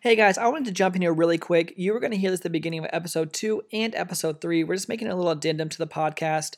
[0.00, 1.74] Hey guys, I wanted to jump in here really quick.
[1.76, 4.62] You were going to hear this at the beginning of episode two and episode three.
[4.62, 6.54] We're just making a little addendum to the podcast.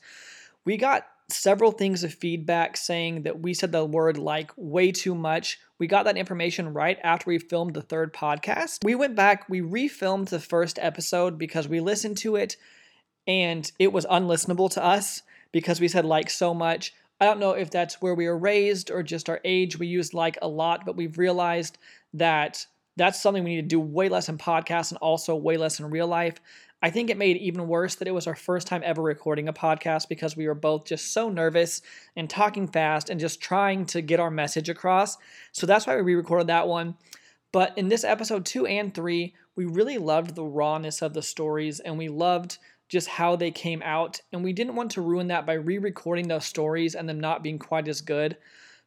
[0.67, 5.15] We got several things of feedback saying that we said the word like way too
[5.15, 5.59] much.
[5.79, 8.85] We got that information right after we filmed the third podcast.
[8.85, 12.59] We went back, we refilmed the first episode because we listened to it
[13.27, 16.93] and it was unlistenable to us because we said like so much.
[17.19, 19.79] I don't know if that's where we were raised or just our age.
[19.79, 21.79] We used like a lot, but we've realized
[22.13, 25.81] that that's something we need to do way less in podcasts and also way less
[25.81, 26.41] in real life.
[26.83, 29.49] I think it made it even worse that it was our first time ever recording
[29.49, 31.83] a podcast because we were both just so nervous
[32.17, 35.19] and talking fast and just trying to get our message across.
[35.53, 36.97] So that's why we re recorded that one.
[37.53, 41.81] But in this episode two and three, we really loved the rawness of the stories
[41.81, 44.21] and we loved just how they came out.
[44.33, 47.43] And we didn't want to ruin that by re recording those stories and them not
[47.43, 48.37] being quite as good.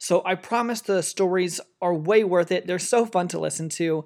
[0.04, 2.68] So I promise the stories are way worth it.
[2.68, 4.04] They're so fun to listen to.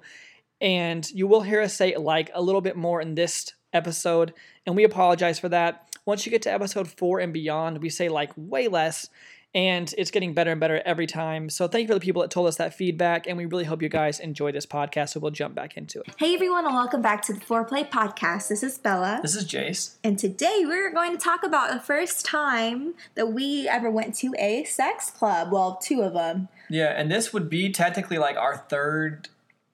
[0.60, 4.32] And you will hear us say like a little bit more in this episode,
[4.64, 5.88] and we apologize for that.
[6.06, 9.08] Once you get to episode four and beyond, we say like way less,
[9.54, 11.48] and it's getting better and better every time.
[11.48, 13.80] So thank you for the people that told us that feedback, and we really hope
[13.82, 15.10] you guys enjoy this podcast.
[15.10, 16.06] So we'll jump back into it.
[16.18, 18.48] Hey everyone, and welcome back to the Foreplay Podcast.
[18.48, 19.20] This is Bella.
[19.22, 19.96] This is Jace.
[20.04, 24.34] And today we're going to talk about the first time that we ever went to
[24.38, 25.50] a sex club.
[25.50, 26.48] Well, two of them.
[26.68, 29.28] Yeah, and this would be technically like our third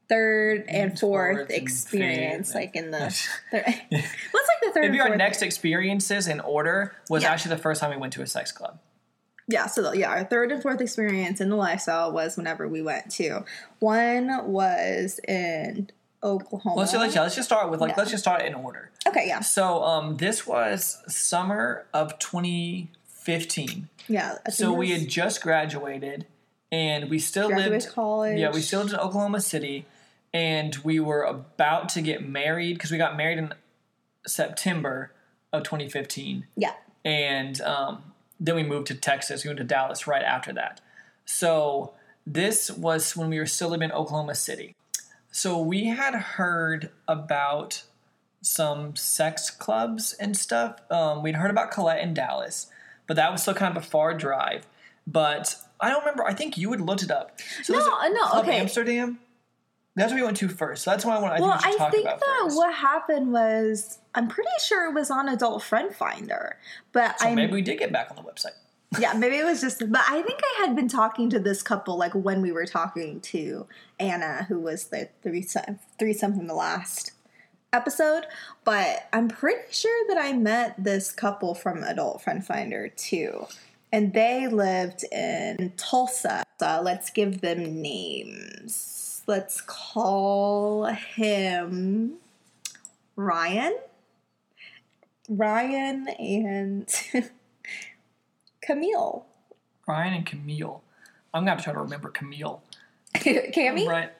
[0.08, 2.55] third and fourth, Fourth and experience, fifth.
[2.55, 2.98] like in the
[3.50, 3.64] third.
[3.91, 4.83] What's like the third?
[4.83, 7.33] Maybe and our next experiences in order was Yeah.
[7.33, 8.79] actually the first time we went to a sex club.
[9.46, 12.80] Yeah, so the, yeah, our third and fourth experience in the lifestyle was whenever we
[12.82, 13.44] went to.
[13.78, 15.90] One was in
[16.22, 16.77] Oklahoma.
[16.80, 17.94] Let's, let's, yeah, let's just start with like Yeah.
[17.98, 18.90] let's just start in order.
[19.06, 23.88] okay, yeah, So um, this was summer of 2015.
[24.08, 24.38] yeah.
[24.50, 26.27] So we had just graduated,
[26.72, 27.88] and we still lived.
[27.90, 28.38] college.
[28.38, 29.84] Yeah, we still lived in Oklahoma City,
[30.33, 33.52] and we were about to get married because we got married in
[34.27, 35.12] September
[35.52, 36.72] of 2015, Yeah,
[37.04, 38.14] and um,
[38.44, 39.44] then we moved to Texas.
[39.44, 40.80] We went to Dallas right after that.
[41.24, 41.94] So
[42.27, 44.74] this was when we were still living in Oklahoma City.
[45.30, 47.83] So we had heard about
[48.42, 50.80] some sex clubs and stuff.
[50.90, 52.66] Um, we'd heard about Colette in Dallas,
[53.06, 54.66] but that was still kind of a far drive.
[55.06, 56.24] But I don't remember.
[56.24, 57.40] I think you had looked it up.
[57.62, 58.58] So No, no, okay.
[58.58, 59.18] Amsterdam.
[59.96, 60.82] That's what we went to first.
[60.82, 61.34] So that's what I want.
[61.34, 62.56] I well, think we I think that first.
[62.56, 66.58] what happened was I'm pretty sure it was on Adult Friend Finder,
[66.92, 68.54] but so I maybe we did get back on the website.
[69.00, 69.78] yeah, maybe it was just.
[69.78, 73.20] But I think I had been talking to this couple like when we were talking
[73.22, 73.66] to
[74.00, 77.12] Anna, who was the threesome, threesome from the last
[77.72, 78.27] episode.
[78.64, 83.46] But I'm pretty sure that I met this couple from Adult Friend Finder too,
[83.92, 86.42] and they lived in Tulsa.
[86.58, 89.03] So let's give them names.
[89.27, 92.14] Let's call him
[93.17, 93.77] Ryan.
[95.29, 96.92] Ryan and
[98.63, 99.24] Camille.
[99.86, 100.83] Ryan and Camille.
[101.33, 102.63] I'm gonna have to try to remember Camille.
[103.14, 103.86] Cammy?
[103.89, 104.11] Right.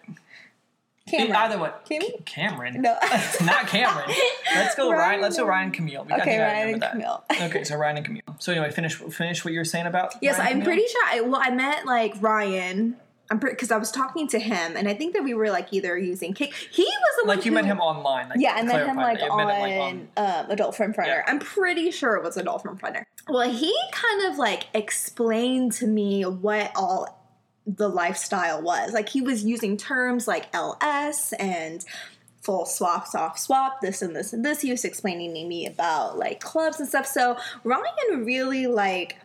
[1.07, 1.37] Cameron.
[1.37, 1.71] Either way.
[1.89, 2.25] Cammy?
[2.25, 2.81] Cameron.
[2.81, 2.97] No.
[3.45, 4.11] Not Cameron.
[4.55, 4.99] Let's go Ryan.
[5.01, 6.05] Ryan Let's go Ryan and Camille.
[6.05, 6.93] We Okay, Ryan and that.
[6.93, 7.25] Camille.
[7.43, 8.23] Okay, so Ryan and Camille.
[8.39, 10.15] So anyway, finish finish what you were saying about.
[10.23, 10.67] Yes, Ryan I'm Camille?
[10.67, 11.03] pretty sure.
[11.07, 12.97] I, well, I met like Ryan.
[13.35, 15.99] I'm because I was talking to him, and I think that we were like either
[15.99, 16.55] using Kik.
[16.55, 18.29] He was the one Like you who- met him online.
[18.29, 21.23] Like, Yeah, and met him like on, him, like, um, Adult Friend Finder.
[21.27, 21.33] Yeah.
[21.33, 23.05] I'm pretty sure it was Adult Friend Finder.
[23.29, 27.21] Well, he kind of like explained to me what all
[27.67, 28.93] the lifestyle was.
[28.93, 31.85] Like he was using terms like LS and
[32.43, 34.61] full swap, soft swap, this and this and this.
[34.61, 37.07] He was explaining to me about like clubs and stuff.
[37.07, 39.17] So Ryan really like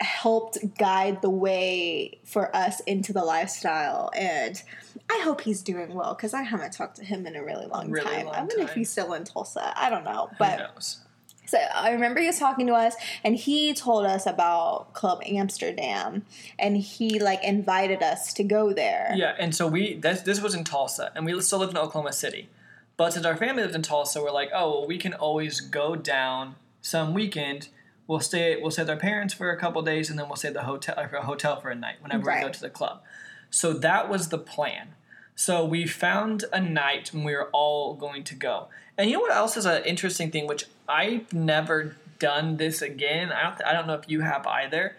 [0.00, 4.62] helped guide the way for us into the lifestyle and
[5.10, 7.90] I hope he's doing well because I haven't talked to him in a really long
[7.90, 8.26] really time.
[8.26, 9.72] long I wonder if he's still in Tulsa.
[9.76, 10.28] I don't know.
[10.30, 10.98] Who But knows?
[11.46, 16.24] so I remember he was talking to us and he told us about Club Amsterdam
[16.58, 19.12] and he like invited us to go there.
[19.14, 22.12] Yeah, and so we this, this was in Tulsa, and we still lived in Oklahoma
[22.12, 22.48] City.
[22.96, 25.96] But since our family lived in Tulsa, we're like, oh, well, we can always go
[25.96, 27.68] down some weekend.
[28.06, 28.56] We'll stay.
[28.60, 30.64] We'll stay with our parents for a couple days, and then we'll stay at the
[30.64, 33.02] hotel, or a hotel for a night whenever we go to the club.
[33.50, 34.88] So that was the plan.
[35.36, 38.68] So we found a night when we were all going to go.
[38.96, 43.32] And you know what else is an interesting thing, which I've never done this again.
[43.32, 44.96] I don't, I don't know if you have either,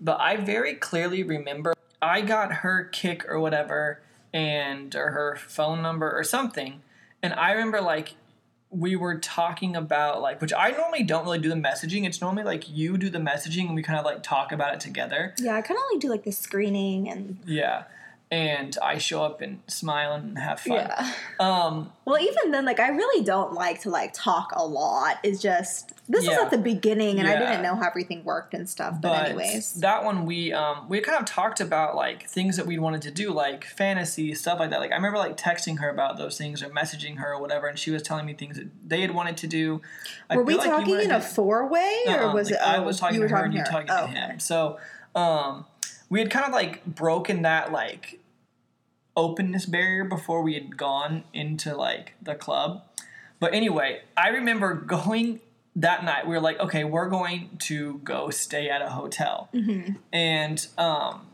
[0.00, 4.00] but I very clearly remember I got her Kik or whatever,
[4.32, 6.82] and or her phone number or something,
[7.22, 8.14] and I remember like
[8.70, 12.04] we were talking about like which I normally don't really do the messaging.
[12.06, 14.80] It's normally like you do the messaging and we kind of like talk about it
[14.80, 15.34] together.
[15.38, 17.84] Yeah, I kind of like do like the screening and Yeah.
[18.30, 20.72] And I show up and smile and have fun.
[20.76, 21.12] yeah.
[21.40, 25.16] Um Well, even then, like I really don't like to like talk a lot.
[25.22, 28.68] It's just this was at the beginning, and I didn't know how everything worked and
[28.68, 28.94] stuff.
[29.00, 32.66] But, but anyways, that one we um we kind of talked about like things that
[32.66, 35.90] we wanted to do like fantasy stuff like that like i remember like texting her
[35.90, 38.68] about those things or messaging her or whatever and she was telling me things that
[38.86, 39.80] they had wanted to do
[40.30, 42.66] I were we like talking in a four way, or Uh-uh, was like, it?
[42.66, 44.38] I oh, was talking you to were her and you talking Oh, to him.
[44.40, 44.78] So
[45.14, 45.64] um,
[46.08, 48.20] we had kind of like broken that like
[49.16, 52.82] openness barrier before we had gone into like the club.
[53.40, 55.40] But anyway, I remember going
[55.76, 56.26] that night.
[56.26, 59.92] We were like, okay, we're going to go stay at a hotel, Mm-hmm.
[60.12, 61.26] and um,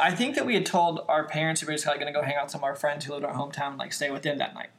[0.00, 2.24] I think that we had told our parents we were just like going to go
[2.24, 4.10] hang out with some of our friends who lived in our hometown, and, like stay
[4.10, 4.70] with them that night.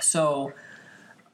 [0.00, 0.52] So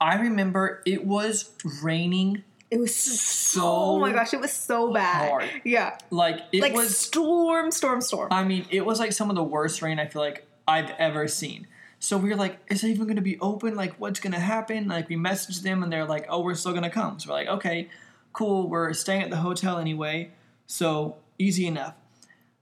[0.00, 1.50] I remember it was
[1.82, 5.30] raining It was so oh my gosh, it was so bad.
[5.30, 5.50] hard.
[5.64, 8.28] Yeah, like it like was storm, storm, storm.
[8.32, 11.28] I mean, it was like some of the worst rain I feel like I've ever
[11.28, 11.68] seen.
[11.98, 13.74] So we were like, is it even going to be open?
[13.74, 14.86] Like, what's going to happen?
[14.86, 17.18] Like, we messaged them and they're like, oh, we're still going to come.
[17.18, 17.88] So we're like, okay,
[18.32, 18.68] cool.
[18.68, 20.30] We're staying at the hotel anyway.
[20.66, 21.94] So easy enough.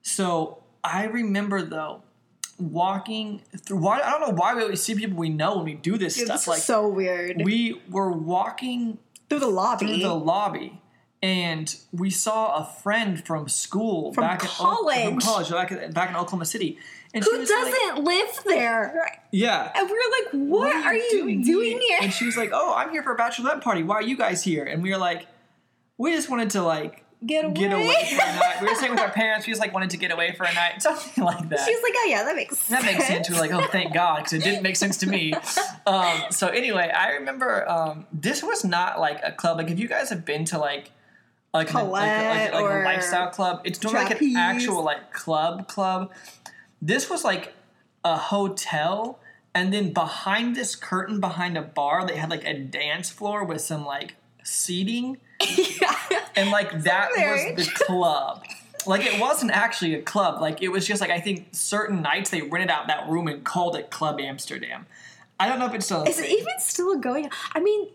[0.03, 2.03] So I remember though,
[2.59, 5.75] walking through, why, I don't know why we always see people we know when we
[5.75, 6.47] do this stuff.
[6.47, 7.43] like, so weird.
[7.43, 8.99] we were walking
[9.29, 9.87] through the lobby.
[9.87, 10.81] through the lobby
[11.23, 15.05] and we saw a friend from school From back in college.
[15.05, 16.79] from college back in, back in Oklahoma City
[17.15, 19.11] and she Who doesn't live there?
[19.31, 22.75] yeah And we were like, "What, are, you doing, here?" and she was like oh
[22.75, 25.27] I'm here for a bachelorette party why are you guys here and we were like
[25.97, 27.55] we just wanted to like Get away.
[27.55, 29.91] get away for a night we were staying with our parents we just like wanted
[29.91, 32.69] to get away for a night something like that She's like, "Oh yeah, that makes
[32.69, 33.31] that makes sense.
[33.31, 35.33] We're like, oh, thank God, because it didn't make sense to me.
[35.87, 39.59] Um, so anyway, I remember um, this was not like a club.
[39.59, 40.91] Like if you guys have been to like
[41.53, 45.69] like an, like, a- like, a lifestyle club, it's not like an actual like club
[45.69, 46.13] club.
[46.83, 47.55] This was like
[48.05, 49.21] a hotel,
[49.55, 53.61] and then behind this curtain, behind a bar, they had like a dance floor with
[53.61, 55.95] some like seating yeah.
[56.37, 58.45] and like that was the club.
[58.87, 60.41] Like it wasn't actually a club.
[60.41, 63.45] Like it was just like I think certain nights they rented out that room and
[63.45, 64.87] called it Club Amsterdam.
[65.41, 66.05] I don't know if it's still.
[66.05, 67.31] Is it even still going?
[67.55, 67.89] I mean,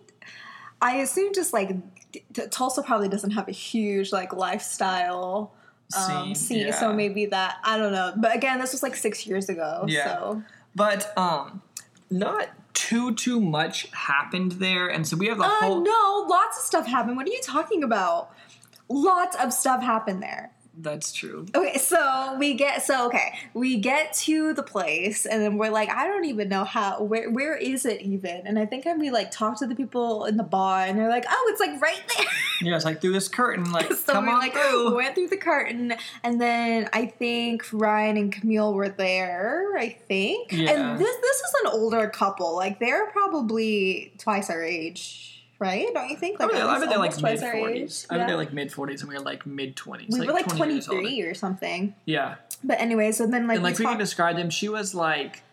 [0.82, 1.76] I assume just like
[2.12, 5.54] t- Tulsa probably doesn't have a huge like lifestyle
[5.98, 8.14] um, Scene, scene, so maybe that I don't know.
[8.16, 9.86] But again, this was like six years ago.
[9.88, 10.06] Yeah.
[10.06, 10.44] So
[10.76, 11.62] But um,
[12.10, 12.50] not
[12.80, 15.84] too too much happened there, and so we have the uh, whole.
[15.84, 17.18] no, lots of stuff happened.
[17.18, 18.34] What are you talking about?
[18.88, 20.52] Lots of stuff happened there.
[20.82, 21.46] That's true.
[21.54, 25.90] Okay, so we get so okay, we get to the place and then we're like,
[25.90, 28.48] I don't even know how where where is it even?
[28.48, 31.10] And I think I we like talk to the people in the bar and they're
[31.10, 32.26] like, oh, it's like right there.
[32.62, 33.72] Yeah, it's like through this curtain.
[33.72, 34.90] Like so come we on like through.
[34.90, 35.94] We went through the curtain
[36.24, 39.78] and then I think Ryan and Camille were there.
[39.78, 40.72] I think, Yeah.
[40.72, 42.56] and this this is an older couple.
[42.58, 45.88] Like they're probably twice our age, right?
[45.94, 46.40] Don't you think?
[46.42, 47.60] I bet at they're, I bet they're like mid twice our age.
[47.62, 48.08] forties.
[48.10, 48.28] I bet Yeah.
[48.28, 50.18] they're like mid forties, and we were like mid twenties.
[50.18, 51.94] we were like 20 23 or something.
[52.06, 54.50] Yeah, But anyway, so then like and like we we talk- can describe them.
[54.50, 55.44] She was like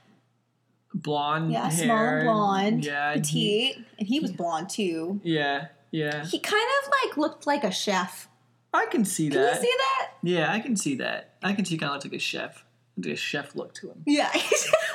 [0.95, 1.85] blonde Yeah, hair.
[1.85, 5.21] small and blonde, Yeah, and he- petite, and he was blonde too.
[5.25, 6.25] yeah, yeah.
[6.25, 8.29] He kind of like looked like a chef.
[8.73, 9.55] I can see Can that.
[9.57, 10.11] you see that?
[10.23, 11.31] Yeah, I can see that.
[11.43, 12.65] I can see he kind of looks like a chef.
[12.99, 14.03] Like a chef look to him.
[14.07, 14.31] Yeah.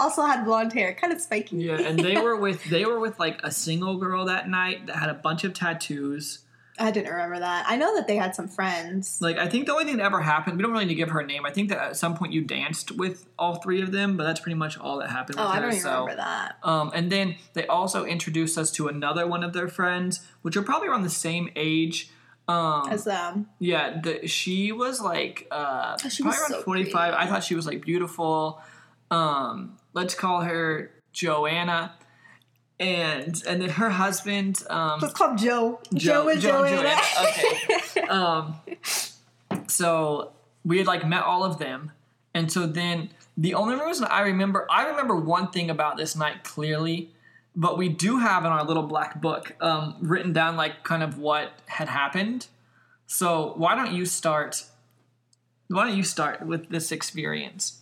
[0.00, 1.58] also had blonde hair, kind of spiky.
[1.58, 4.96] Yeah, and they were with they were with like a single girl that night that
[4.96, 6.40] had a bunch of tattoos.
[6.78, 7.66] I didn't remember that.
[7.68, 9.18] I know that they had some friends.
[9.20, 11.10] Like I think the only thing that ever happened, we don't really need to give
[11.10, 11.44] her a name.
[11.44, 14.40] I think that at some point you danced with all three of them, but that's
[14.40, 15.38] pretty much all that happened.
[15.38, 15.90] Oh, with I her, don't so.
[15.90, 16.56] remember that.
[16.62, 20.62] Um, and then they also introduced us to another one of their friends, which are
[20.62, 22.10] probably around the same age.
[22.48, 26.62] Um, As um, Yeah, the, she was like uh, Oh, she probably was around so
[26.62, 27.12] forty five.
[27.14, 28.60] I thought she was like beautiful.
[29.10, 31.94] Um, let's call her Joanna,
[32.78, 34.62] and and then her husband.
[34.70, 35.80] Um, let's call him Joe.
[35.94, 36.96] Joe, and Joe Joanna.
[37.20, 38.00] Okay.
[38.08, 38.56] um,
[39.66, 40.32] so
[40.64, 41.92] we had like met all of them,
[42.34, 46.44] and so then the only reason I remember, I remember one thing about this night
[46.44, 47.10] clearly,
[47.56, 51.18] but we do have in our little black book um, written down like kind of
[51.18, 52.48] what had happened.
[53.06, 54.64] So why don't you start?
[55.68, 57.80] Why don't you start with this experience?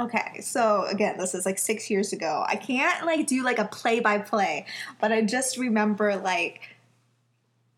[0.00, 2.42] Okay, so again, this is like six years ago.
[2.48, 4.64] I can't like do like a play by play,
[4.98, 6.62] but I just remember like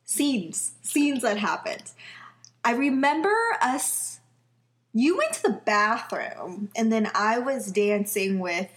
[0.04, 1.90] scenes, scenes that happened.
[2.64, 4.20] I remember us.
[4.94, 8.70] You went to the bathroom, and then I was dancing with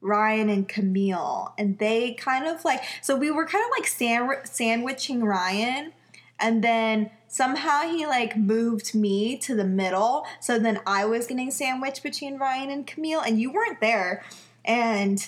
[0.00, 4.48] Ryan and Camille, and they kind of like so we were kind of like sand-
[4.48, 5.92] sandwiching Ryan,
[6.40, 11.50] and then somehow he like moved me to the middle, so then I was getting
[11.50, 14.22] sandwiched between Ryan and Camille, and you weren't there,
[14.66, 15.18] and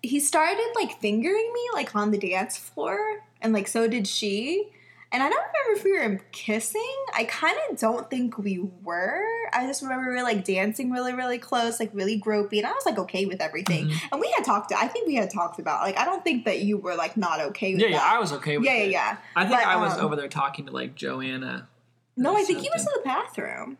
[0.00, 4.70] he started like fingering me like on the dance floor, and like so did she.
[5.12, 6.94] And I don't remember if we were kissing.
[7.14, 9.22] I kind of don't think we were.
[9.52, 12.72] I just remember we were like dancing really, really close, like really gropey, and I
[12.72, 13.86] was like okay with everything.
[13.88, 13.98] Mhm.
[14.12, 14.72] And we had talked.
[14.72, 17.40] I think we had talked about like I don't think that you were like not
[17.40, 18.02] okay with Yeah, yeah.
[18.04, 18.90] I was okay with yeah, yeah, it.
[18.90, 19.16] yeah.
[19.36, 21.68] I think But, I was um, over there talking to like Joanna.
[22.16, 23.78] No, I think he was in the bathroom.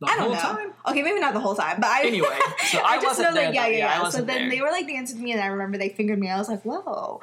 [0.00, 0.40] the I don't whole know.
[0.40, 0.72] time.
[0.88, 2.28] Okay, maybe not the whole time, but I Anyway,
[2.66, 3.46] so I, just wasn't know, there.
[3.46, 4.08] like, yeah, yeah, I yeah.
[4.10, 4.50] So then there.
[4.50, 6.28] they were like dancing with me, and I remember they fingered me.
[6.28, 7.20] I was like, whoa,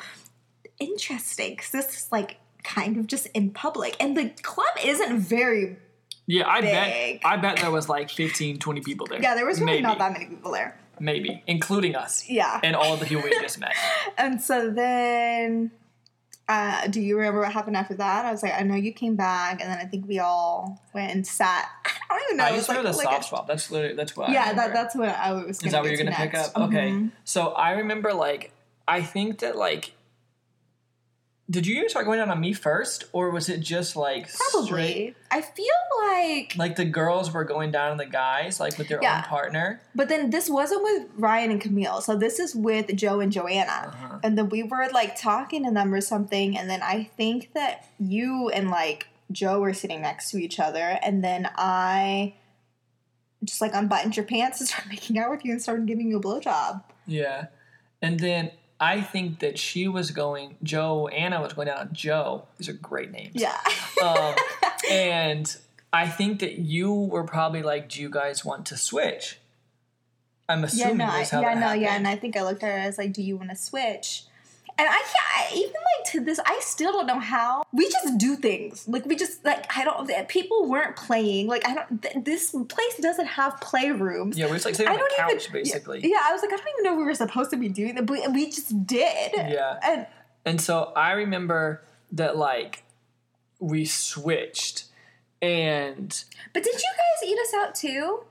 [0.80, 1.52] interesting.
[1.52, 5.78] Because this is like kind of just in public, and the club isn't very.
[6.26, 7.22] yeah, I big.
[7.22, 7.32] bet.
[7.32, 9.22] I bet there was like 15, 20 people there.
[9.22, 10.78] Yeah, there was really maybe, not that many people there.
[11.00, 13.74] Maybe, including us Yeah, and all the people we just met.
[14.18, 15.72] and so then.
[16.50, 18.26] Uh, do you remember what happened after that?
[18.26, 21.10] I was like, I know you came back, and then I think we all went
[21.14, 21.70] and sat.
[21.86, 22.44] I don't even know.
[22.44, 23.48] I just remember the like, soft a- swap.
[23.48, 24.30] That's literally that's what.
[24.30, 25.64] Yeah, that, that's what I was.
[25.64, 26.52] Is that what you're gonna to pick up?
[26.58, 26.92] Okay.
[26.92, 27.12] Mhm.
[27.24, 28.52] So I remember like
[28.86, 29.94] I think that like
[31.50, 34.52] did you even start going down on me first, or was it just like straight-
[34.52, 35.16] Probably.
[35.30, 35.66] I feel
[36.08, 39.18] like, like the girls were going down on the guys like with their Yeah.
[39.18, 39.82] own partner?
[39.94, 42.02] but then this wasn't with Ryan and Camille.
[42.02, 43.92] So this is with Joe and Joanna.
[43.94, 44.20] Uh-huh.
[44.24, 46.58] And then we were like talking to them or something.
[46.58, 50.98] And then I think that you and like Joe were sitting next to each other.
[51.04, 52.36] And then I
[53.44, 56.18] just like unbuttoned your pants and started making out with you and started giving you
[56.18, 56.84] a blowjob.
[57.06, 57.48] Yeah,
[58.02, 58.52] and then
[58.84, 60.58] I think that she was going.
[60.62, 62.44] Joanna was going down Joe.
[62.58, 63.32] These are great names.
[63.34, 63.58] Yeah.
[64.04, 64.36] Um,
[64.92, 65.56] and
[65.94, 69.40] I think that you were probably like, "Do you guys want to switch?"
[70.50, 72.78] I'm yeah, assuming no, I, yeah, no, yeah, and I think I looked at her
[72.78, 74.26] as like, "Do you want to switch?"
[74.76, 76.40] And I can't even like to this.
[76.46, 78.88] I still don't know how we just do things.
[78.88, 80.28] Like we just like I don't.
[80.28, 81.48] People weren't playing.
[81.48, 82.02] Like I don't.
[82.02, 84.36] Th- this place doesn't have playrooms.
[84.36, 85.54] yeah, we're just like sitting I on the don't couch even.
[85.54, 86.00] basically.
[86.04, 87.94] Yeah, I was like, I don't even know if we were supposed to be doing
[87.96, 89.32] that, but we just did.
[89.36, 89.80] Yeah.
[89.84, 90.08] And
[90.44, 92.84] And so I remember that like
[93.60, 94.86] we switched
[95.42, 98.24] and but did you guys eat us out too?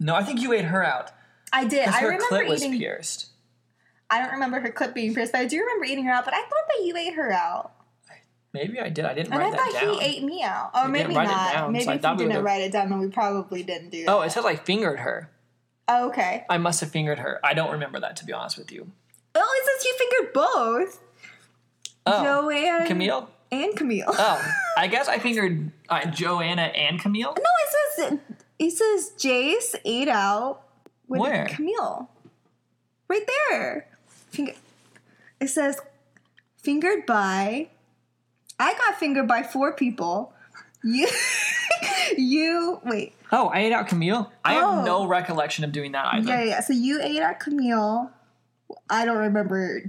[0.00, 1.10] no, I think you ate her out.
[1.52, 1.88] I did.
[1.88, 2.78] I remember eating.
[2.78, 3.27] pierced.
[4.10, 6.24] I don't remember her clip being pierced, but I do remember eating her out.
[6.24, 7.72] But I thought that you ate her out.
[8.54, 9.04] Maybe I did.
[9.04, 10.70] I didn't And write I that thought he ate me out.
[10.74, 11.52] Or You maybe didn't write it not.
[11.52, 13.90] down, maybe so I if you didn't would've- write it down, then we probably didn't
[13.90, 14.10] do that.
[14.10, 15.30] Oh, it says I fingered her.
[15.86, 16.46] Oh, okay.
[16.48, 17.40] I must have fingered her.
[17.44, 18.90] I don't remember that to be honest with you.
[19.34, 21.00] Oh, it says you fingered both.
[22.06, 23.28] Oh, Joanne Camille.
[23.52, 24.06] and Camille.
[24.08, 27.34] Oh, I guess I fingered uh, Joanna and Camille.
[27.36, 28.18] no, it says
[28.58, 30.62] it says Jace ate out
[31.06, 31.46] with Where?
[31.48, 32.08] Camille.
[33.08, 33.87] Right there.
[34.30, 34.52] Finger.
[35.40, 35.78] It says
[36.56, 37.68] fingered by.
[38.58, 40.32] I got fingered by four people.
[40.82, 41.08] You,
[42.16, 43.14] you wait.
[43.30, 44.32] Oh, I ate out Camille.
[44.44, 44.76] I Oh.
[44.76, 45.06] have no oh.
[45.06, 46.28] recollection of doing that either.
[46.28, 46.60] Yeah, yeah.
[46.60, 48.10] So you ate at Camille.
[48.90, 49.82] I don't remember.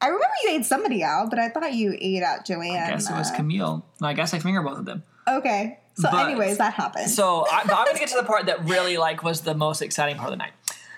[0.00, 2.82] I remember you ate somebody out, but I thought you ate out Joanne.
[2.82, 3.84] I guess it was Camille.
[4.00, 5.02] No, I guess I fingered both of them.
[5.28, 5.78] Okay.
[5.94, 7.10] So, But- anyways, that happened.
[7.10, 9.82] So I, but I'm gonna get to the part that really like was the most
[9.82, 10.52] exciting part of the night.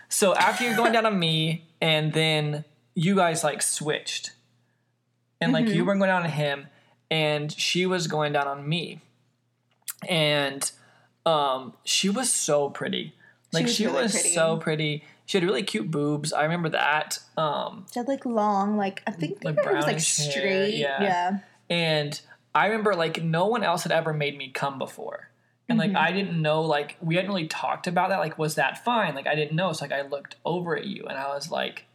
[0.09, 4.31] So after you're going down on me, and then you guys like switched,
[5.41, 5.75] and like Mm-hmm.
[5.75, 6.69] you were going down on him,
[7.11, 9.01] and she was going down on me,
[10.09, 10.71] and
[11.27, 13.15] um, she was so pretty.
[13.53, 14.29] Like was she really was pretty.
[14.31, 15.05] so pretty.
[15.27, 16.33] She had really cute boobs.
[16.33, 17.19] I remember that.
[17.37, 20.75] Um, She had like long, like I think Like it was like hair, straight.
[20.75, 21.03] yeah.
[21.03, 21.39] yeah.
[21.71, 22.21] And
[22.55, 25.29] I remember like no one else had ever made me come before.
[25.73, 28.19] And like I didn't know like we hadn't really talked about that.
[28.19, 29.15] Like, was that fine?
[29.15, 29.73] Like I didn't know.
[29.73, 31.87] So like I looked over at you and I was like,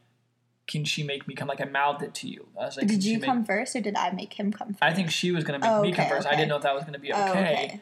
[0.67, 1.47] Can she make me come?
[1.47, 2.47] Like I mouthed it to you.
[2.59, 4.51] I was like, Did "Can she you make-" come first, or did I make him
[4.51, 4.83] come first?
[4.83, 6.27] I think she was gonna make Oh, me come okay, first.
[6.27, 7.21] I didn't know if that was gonna be okay.
[7.23, 7.81] Oh, okay.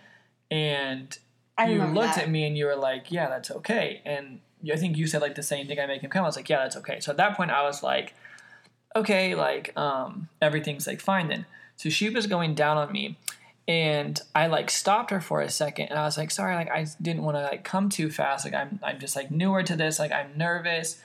[0.51, 1.17] And
[1.57, 2.23] I you looked that.
[2.25, 4.01] at me and you were like, Yeah, that's okay.
[4.05, 4.39] And
[4.71, 6.23] I think you said like the same thing I make him come.
[6.23, 6.99] I was like, Yeah, that's okay.
[6.99, 8.13] So at that point I was like,
[8.95, 11.45] Okay, like um everything's like fine then.
[11.77, 13.17] So she was going down on me
[13.67, 16.85] and I like stopped her for a second and I was like, sorry, like I
[17.01, 18.45] didn't want to like come too fast.
[18.45, 21.01] Like I'm I'm just like newer to this, like I'm nervous.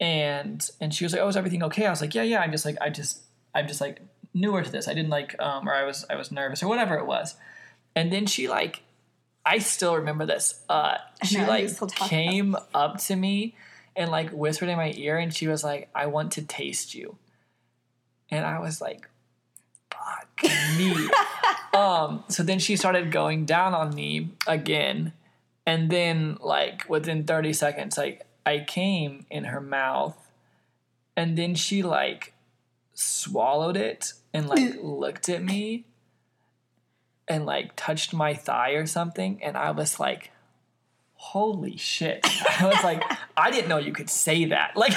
[0.00, 1.86] And and she was like, Oh, is everything okay?
[1.86, 3.20] I was like, Yeah, yeah, I'm just like I just
[3.54, 4.00] I'm just like
[4.32, 4.88] newer to this.
[4.88, 7.36] I didn't like um or I was I was nervous or whatever it was.
[7.94, 8.82] And then she like
[9.46, 10.62] I still remember this.
[10.68, 13.54] Uh, she know, like still talk about came up to me
[13.94, 17.18] and like whispered in my ear, and she was like, "I want to taste you,"
[18.30, 19.08] and I was like,
[19.90, 21.08] "Fuck me."
[21.74, 22.24] um.
[22.28, 25.12] So then she started going down on me again,
[25.66, 30.16] and then like within thirty seconds, like I came in her mouth,
[31.16, 32.34] and then she like
[32.94, 35.84] swallowed it and like looked at me
[37.26, 39.42] and like touched my thigh or something.
[39.42, 40.30] And i was like
[41.14, 42.20] holy shit.
[42.60, 43.02] I was like
[43.36, 44.72] i didn't know you could say that.
[44.76, 44.92] Like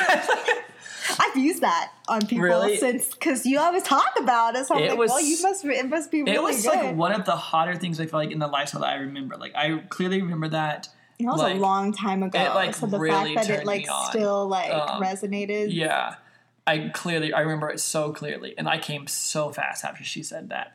[1.20, 2.78] I've used that on people Really?
[2.78, 4.66] since because you always talk about it.
[4.66, 5.66] So I'm It like, was- well, you must.
[5.66, 6.74] It must be really it was good.
[6.76, 9.36] like one of the hotter things i feel like in the lifestyle that i remember
[9.38, 10.88] like i clearly remember that
[11.20, 12.40] it was like, a long time ago.
[12.40, 15.68] it, like, so the really fact that it like still like Um, resonated.
[15.74, 16.16] yeah
[16.66, 20.50] i clearly i remember it so clearly and i came so fast after she said
[20.50, 20.74] that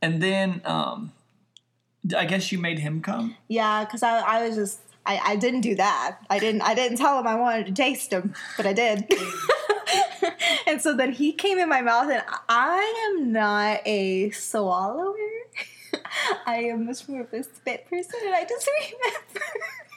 [0.00, 1.12] and then um
[2.16, 5.62] i guess you made him come Yeah, because I, I was just I, I didn't
[5.62, 6.18] do that.
[6.30, 9.04] I didn't I didn't tell him I wanted to taste him, but I did.
[10.66, 15.14] and so then he came in my mouth, and I am not a swallower.
[16.46, 19.46] I am much more of a spit person, and I just remember.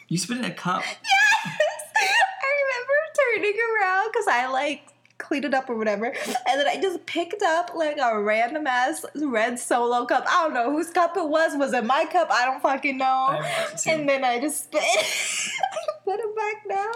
[0.08, 1.62] you spit in a cup yes,
[1.98, 6.79] I remember turning around because I like cleaned it up or whatever, and then I
[6.82, 10.25] just picked up like a random ass red solo cup.
[10.27, 11.55] I don't know whose cup it was.
[11.55, 12.29] Was it my cup?
[12.32, 13.05] I don't fucking know.
[13.05, 13.89] I remember it too.
[13.91, 16.94] And then I just spit, I put it back down.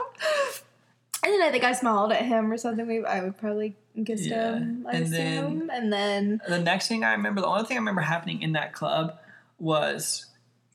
[1.23, 2.87] And then I think I smiled at him or something.
[2.87, 4.55] Maybe I would probably kissed Yeah.
[4.55, 4.85] him.
[4.87, 5.69] I And assume.
[5.69, 8.71] and then the next thing I remember, the only thing I remember happening in that
[8.73, 9.17] club
[9.57, 10.27] was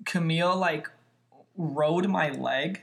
[0.04, 0.90] Camille like
[1.56, 2.82] rode my leg,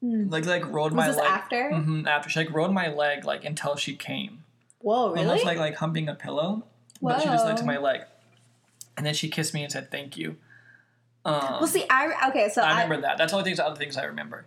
[0.00, 0.96] like like rode Hmm.
[0.98, 1.70] was my this leg after?
[1.72, 4.44] Mhm, after she like rode my leg like until she came,
[4.80, 5.26] Whoa, really?
[5.26, 6.64] almost like like humping a pillow,
[7.02, 8.02] but she just went to my leg,
[8.96, 10.36] and then she kissed me and said thank you.
[11.26, 12.48] Um, well, see, I okay.
[12.48, 13.18] So I I, remember that.
[13.18, 14.46] That's all the only things other things I remember.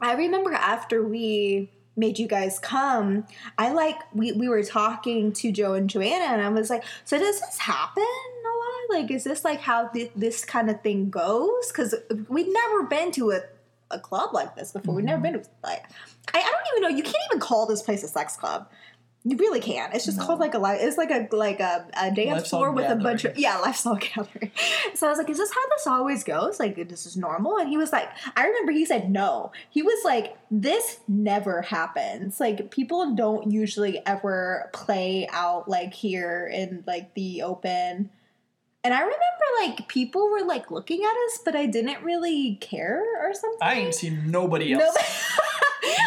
[0.00, 3.26] I remember after we made you guys come,
[3.56, 7.18] I like we, we were talking to Joe and Joanna, and I was like, "So
[7.18, 9.00] does this happen a lot?
[9.00, 11.68] Like, is this like how thi- this kind of thing goes?
[11.68, 11.94] Because
[12.28, 13.40] we'd never been to a,
[13.90, 14.94] a club like this before.
[14.94, 15.34] We've never mm-hmm.
[15.34, 15.84] been to like
[16.34, 16.96] I, I don't even know.
[16.96, 18.68] You can't even call this place a sex club.
[19.28, 19.92] You really can't.
[19.92, 20.24] It's just No.
[20.24, 23.24] called like a li- it's like a like a, a dance floor with a bunch
[23.24, 24.52] of yeah lifestyle gathering.
[24.94, 26.60] So I was like, is this how this always goes?
[26.60, 27.58] Like this is normal?
[27.58, 29.50] And he was like, I remember he said no.
[29.68, 32.38] He was like, this never happens.
[32.38, 38.10] Like people don't usually ever play out like here in like the open.
[38.84, 39.18] And I remember
[39.60, 43.58] like people were like looking at us, but I didn't really care or something.
[43.60, 44.84] I ain't seen nobody else.
[44.84, 45.04] Nobody.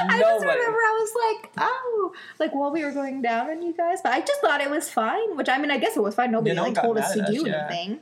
[0.09, 3.99] I just remember was like, oh, like while we were going down on you guys,
[4.01, 5.35] but I just thought it was fine.
[5.35, 6.31] Which I mean, I guess it was fine.
[6.31, 7.67] Nobody no like told us to us, do yeah.
[7.69, 7.99] anything.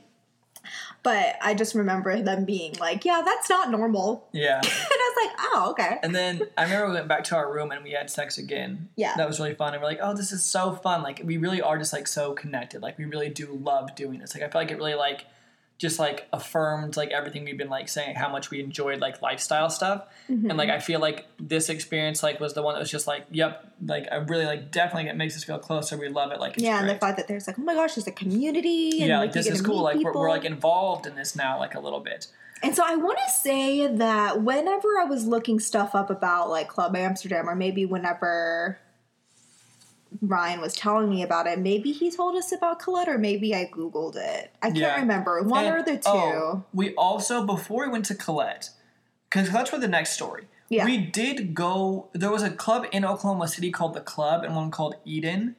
[1.02, 4.28] But I just remember them being like, yeah, that's not normal.
[4.32, 4.56] Yeah.
[4.62, 5.98] and I was like, oh, okay.
[6.02, 8.88] And then I remember we went back to our room and we had sex again.
[8.96, 9.14] Yeah.
[9.16, 9.74] That was really fun.
[9.74, 11.02] And we're like, oh, this is so fun.
[11.02, 12.82] Like, we really are just like so connected.
[12.82, 14.34] Like, we really do love doing this.
[14.34, 15.24] Like, I feel like it really like
[15.78, 19.70] just like affirmed like everything we've been like saying how much we enjoyed like lifestyle
[19.70, 20.06] stuff.
[20.28, 20.50] Mm-hmm.
[20.50, 23.26] And like, I feel like this experience like was the one that was just like,
[23.30, 25.96] yep, like I really like definitely it makes us feel closer.
[25.96, 26.40] We love it.
[26.40, 27.00] Like, it's yeah, and the great.
[27.00, 29.00] fact that there's like, oh my gosh, there's a community.
[29.00, 29.82] And yeah, like, like this is cool.
[29.82, 32.26] Like we're, we're like involved in this now, like a little bit.
[32.60, 36.66] And so I want to say that whenever I was looking stuff up about like
[36.66, 38.78] Club Amsterdam, or maybe whenever
[40.22, 43.66] Ryan was telling me about it, maybe he told us about Colette, or maybe I
[43.72, 44.50] Googled it.
[44.62, 44.96] I can't Yeah.
[45.00, 45.42] remember.
[45.42, 46.36] One And- or the oh, two.
[46.36, 48.70] oh, we also before we went to Colette,
[49.28, 50.48] because that's for the next story.
[50.70, 50.84] Yeah.
[50.84, 52.08] We did go.
[52.12, 55.56] There was a club in Oklahoma City called the Club, and one called Eden.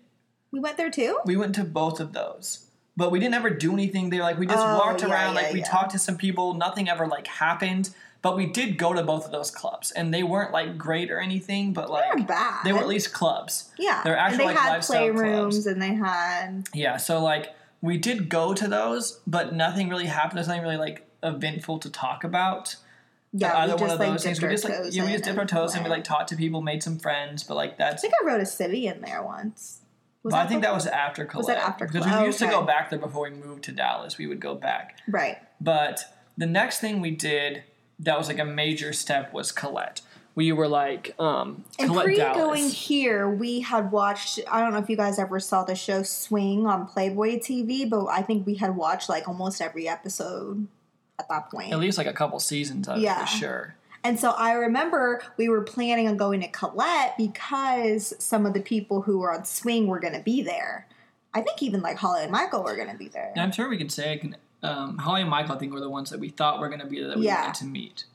[0.52, 1.20] We went there too?
[1.26, 2.66] We went to both of those,
[3.00, 4.22] but we didn't ever do anything there.
[4.22, 5.34] Like we just Oh, walked yeah, around.
[5.36, 5.66] yeah, like we yeah.
[5.66, 6.54] talked to some people.
[6.54, 7.90] Nothing ever like happened.
[8.22, 11.20] But we did go to both of those clubs, and they weren't like great or
[11.22, 11.72] anything.
[11.72, 12.66] But like weren't bad.
[12.66, 13.72] they were at least clubs.
[13.80, 14.02] yeah.
[14.04, 18.28] they're actual, and they like, had playrooms and they had Yeah, so like we did
[18.28, 20.38] go to those, but nothing really happened.
[20.38, 22.76] There's nothing really like eventful to talk about.
[23.32, 23.58] yeah.
[23.60, 24.42] either one just of like those things.
[24.42, 26.62] We just like yeah, we just dipped our toes and we like talked to people,
[26.62, 28.02] made some friends, but like that's.
[28.04, 29.79] I think I wrote a civvy in there once.
[30.24, 31.38] Was but I think that was after Colette.
[31.38, 32.20] Was that after Because Colette?
[32.22, 34.18] we used to go back there before we moved to Dallas.
[34.18, 34.98] We would go back.
[35.08, 35.38] right.
[35.62, 36.02] But
[36.38, 37.64] the next thing we did
[38.00, 40.02] that was like a major step was Colette.
[40.36, 42.38] We were like, um, And Colette pre Dallas.
[42.38, 44.40] going here, we had watched.
[44.50, 48.06] I don't know if you guys ever saw the show Swing on Playboy TV, but
[48.06, 50.68] I think we had watched like almost every episode
[51.18, 51.74] at that point.
[51.74, 53.20] At least like a couple seasons of it Yeah.
[53.26, 53.76] for sure.
[54.04, 58.62] And so I remember we were planning on going to Colette because some of the
[58.62, 60.88] people who were on Swing were going to be there.
[61.34, 63.32] I think even like Holly and Michael were going to be there.
[63.34, 65.90] And I'm sure we can say I um, Holly and Michael, I think, were the
[65.90, 67.42] ones that we thought were going to be there that we Yeah.
[67.42, 68.06] wanted to meet.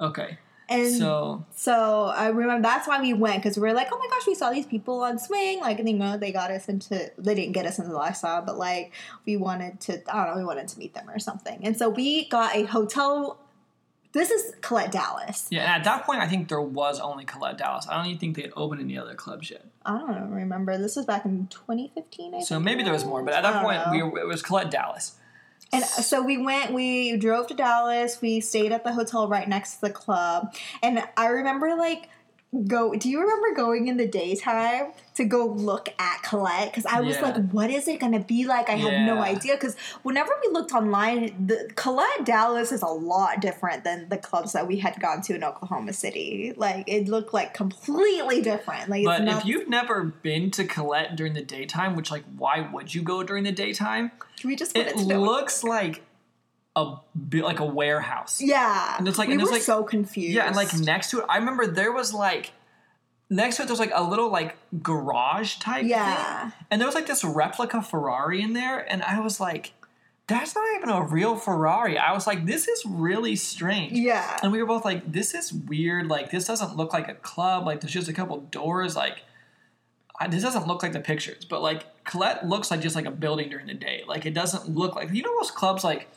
[0.00, 3.98] Okay, And so So I remember that's why we went because we were like, oh
[3.98, 5.60] my gosh, we saw these people on swing.
[5.60, 8.56] Like, you know, they got us into, they didn't get us into the lifestyle, but
[8.56, 8.92] like
[9.26, 11.58] we wanted to, I don't know, we wanted to meet them or something.
[11.62, 13.38] And so we got a hotel.
[14.12, 15.48] This is Colette Dallas.
[15.50, 17.86] yeah, and at that point, I think there was only Colette Dallas.
[17.88, 19.64] I don't even think they had opened any other clubs yet.
[19.84, 20.78] I don't remember.
[20.78, 22.34] This was back in 2015.
[22.34, 23.92] I So maybe there was more, but at that point, know.
[23.92, 25.14] we were, it was Colette Dallas.
[25.72, 29.76] And so we went, we drove to Dallas, we stayed at the hotel right next
[29.76, 30.54] to the club.
[30.82, 32.08] And I remember like
[32.66, 36.70] go do you remember going in the daytime to go look at Colette?
[36.70, 37.22] Because I was Yeah.
[37.22, 38.70] like, what is it gonna be like?
[38.70, 39.54] I had no idea.
[39.54, 44.52] Because whenever we looked online, the Colette Dallas is a lot different than the clubs
[44.52, 46.54] that we had gone to in Oklahoma City.
[46.56, 48.88] Like it looked like completely different.
[48.88, 52.60] Like But it's if you've never been to Colette during the daytime, which like why
[52.72, 54.10] would you go during the daytime?
[54.44, 55.22] we just It wanted to know.
[55.22, 56.02] looks like
[56.78, 57.00] a
[57.36, 58.40] like a warehouse.
[58.40, 60.34] yeah, And it's like- we and were it's like- so confused.
[60.34, 62.52] Yeah, and like next to it, I remember there was like
[63.30, 66.42] next to it there's like a little like garage type Yeah.
[66.50, 66.52] thing.
[66.70, 69.72] And there was like this replica Ferrari in there, and I was like,
[70.28, 71.96] that's not even a real Ferrari.
[71.96, 73.92] I was like, this is really strange.
[73.92, 76.06] yeah, And we were both like, this is weird.
[76.06, 77.64] Like, this doesn't look like a club.
[77.64, 78.94] Like, there's just a couple doors.
[78.94, 79.22] Like,
[80.20, 81.46] I, this doesn't look like the pictures.
[81.46, 84.02] But like, Colette looks like just like a building during the day.
[84.06, 86.08] Like, it doesn't look like you know most clubs like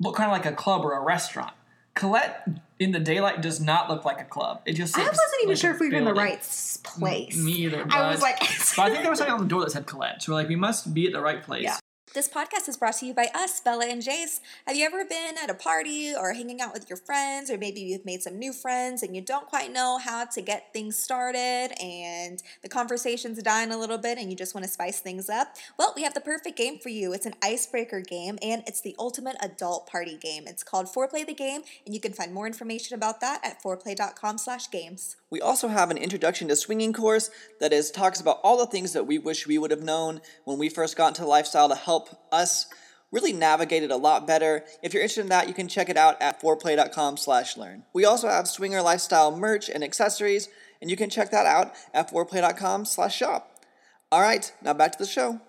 [0.00, 1.52] look kind of like a club or a restaurant.
[1.94, 2.48] Colette
[2.80, 4.60] in the daylight does not look like a club.
[4.66, 6.40] It just I wasn't even like sure if we were in the right
[6.82, 7.36] place.
[7.36, 7.86] Me either.
[7.88, 8.38] I was like,
[8.76, 10.22] but I think there was something on the door that said Colette.
[10.22, 11.64] So we're like, we must be at the right place.
[11.64, 11.76] Yeah.
[12.14, 14.38] This podcast is brought to you by us, Bella and Jace.
[14.68, 17.80] Have you ever been at a party or hanging out with your friends, or maybe
[17.80, 21.72] you've made some new friends and you don't quite know how to get things started
[21.82, 25.56] and the conversation's dying a little bit and you just want to spice things up?
[25.76, 27.12] Well, we have the perfect game for you.
[27.12, 30.44] It's an icebreaker game and it's the ultimate adult party game.
[30.46, 34.38] It's called Foreplay the Game, and you can find more information about that at foreplay.com
[34.38, 35.16] slash games.
[35.34, 38.92] We also have an introduction to swinging course that is talks about all the things
[38.92, 42.08] that we wish we would have known when we first got into lifestyle to help
[42.30, 42.66] us
[43.10, 44.62] really navigate it a lot better.
[44.80, 47.82] If you're interested in that, you can check it out at foreplay.com/learn.
[47.92, 50.48] We also have swinger lifestyle merch and accessories,
[50.80, 53.66] and you can check that out at foreplay.com/shop.
[54.12, 55.40] All right, now back to the show.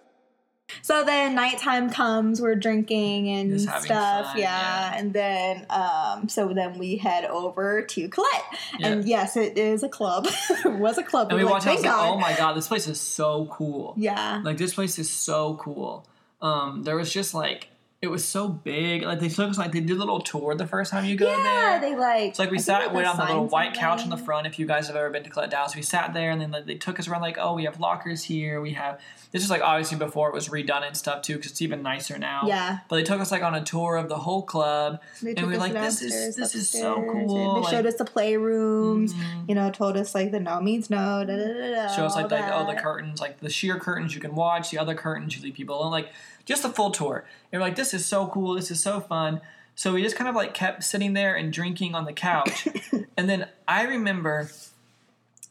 [0.82, 3.88] So then nighttime comes, we're drinking and stuff,
[4.28, 4.92] fun, yeah.
[4.92, 4.98] yeah.
[4.98, 8.44] And then, um, so then we head over to Colette,
[8.82, 10.28] and yes, it is a club.
[10.50, 11.30] it was a club.
[11.30, 11.86] And we We're watched like, it.
[11.86, 13.94] Like, oh my god, this place is so cool.
[13.98, 16.06] yeah, Like this place is so cool.
[16.42, 17.68] Um, there was just like
[18.06, 19.04] it was so big.
[19.04, 21.28] Like they took us like they did a little tour the first time you go
[21.28, 21.44] yeah.
[21.44, 21.80] there.
[21.82, 22.30] They like.
[22.30, 24.48] It's like we I sat, went on the little white couch in the front.
[24.48, 26.66] If you guys have ever been to Colette Dallas, we sat there and then like,
[26.66, 27.22] they took us around.
[27.22, 28.62] Like, oh, we have lockers here.
[28.62, 31.62] We have this is like obviously before it was redone and stuff too, because it's
[31.62, 32.44] even nicer now.
[32.46, 32.80] Yeah.
[32.88, 35.54] But they took us like on a tour of the whole club, They and we
[35.54, 37.56] were like, this is this is so and cool.
[37.56, 39.12] They like, showed us the playrooms.
[39.12, 39.50] Mhm.
[39.50, 41.26] You know, told us like the no means no.
[41.26, 44.14] Da, da, da, da, show us like the, oh the curtains like the sheer curtains
[44.14, 46.10] you can watch the other curtains you leave people alone like
[46.46, 49.42] just a full tour and we're like this is so cool this is so fun
[49.76, 52.68] so we just kind of like kept sitting there and drinking on the couch
[53.18, 54.50] and then i remember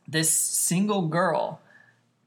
[0.08, 1.60] this single girl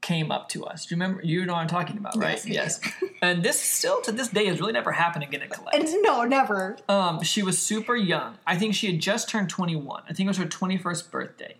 [0.00, 2.80] came up to us do you remember you know what i'm talking about right Yes,
[2.84, 2.90] I
[3.22, 5.74] and this still to this day has really never happened again at Colette.
[5.74, 6.76] And no, never.
[6.88, 8.38] Um, she was super young.
[8.46, 10.04] I think she had just turned 21.
[10.08, 11.56] I think it was her 21st birthday.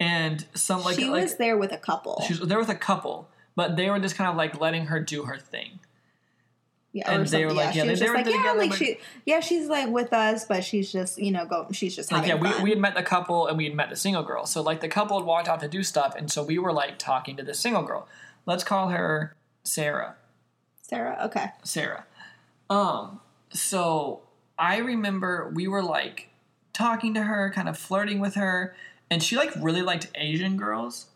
[0.00, 2.20] And some like she like, was there with a couple.
[2.26, 4.98] she was there with a couple, but they were just kind of like letting her
[4.98, 5.78] do her thing.
[6.92, 8.58] Yeah, and they were like, yeah, yeah, she was they- just they like, yeah, together,
[8.58, 11.96] like but- she, yeah, she's like with us, but she's just, you know, go, she's
[11.96, 14.22] just Like yeah, we, we had met the couple and we had met the single
[14.22, 14.44] girl.
[14.44, 16.98] So like the couple had walked out to do stuff, and so we were like
[16.98, 18.06] talking to the single girl.
[18.44, 20.16] Let's call her Sarah.
[20.82, 22.04] Sarah, okay, Sarah.
[22.68, 24.22] Um, so
[24.58, 26.28] I remember we were like
[26.74, 28.74] talking to her, kind of flirting with her,
[29.10, 31.06] and she like really liked Asian girls.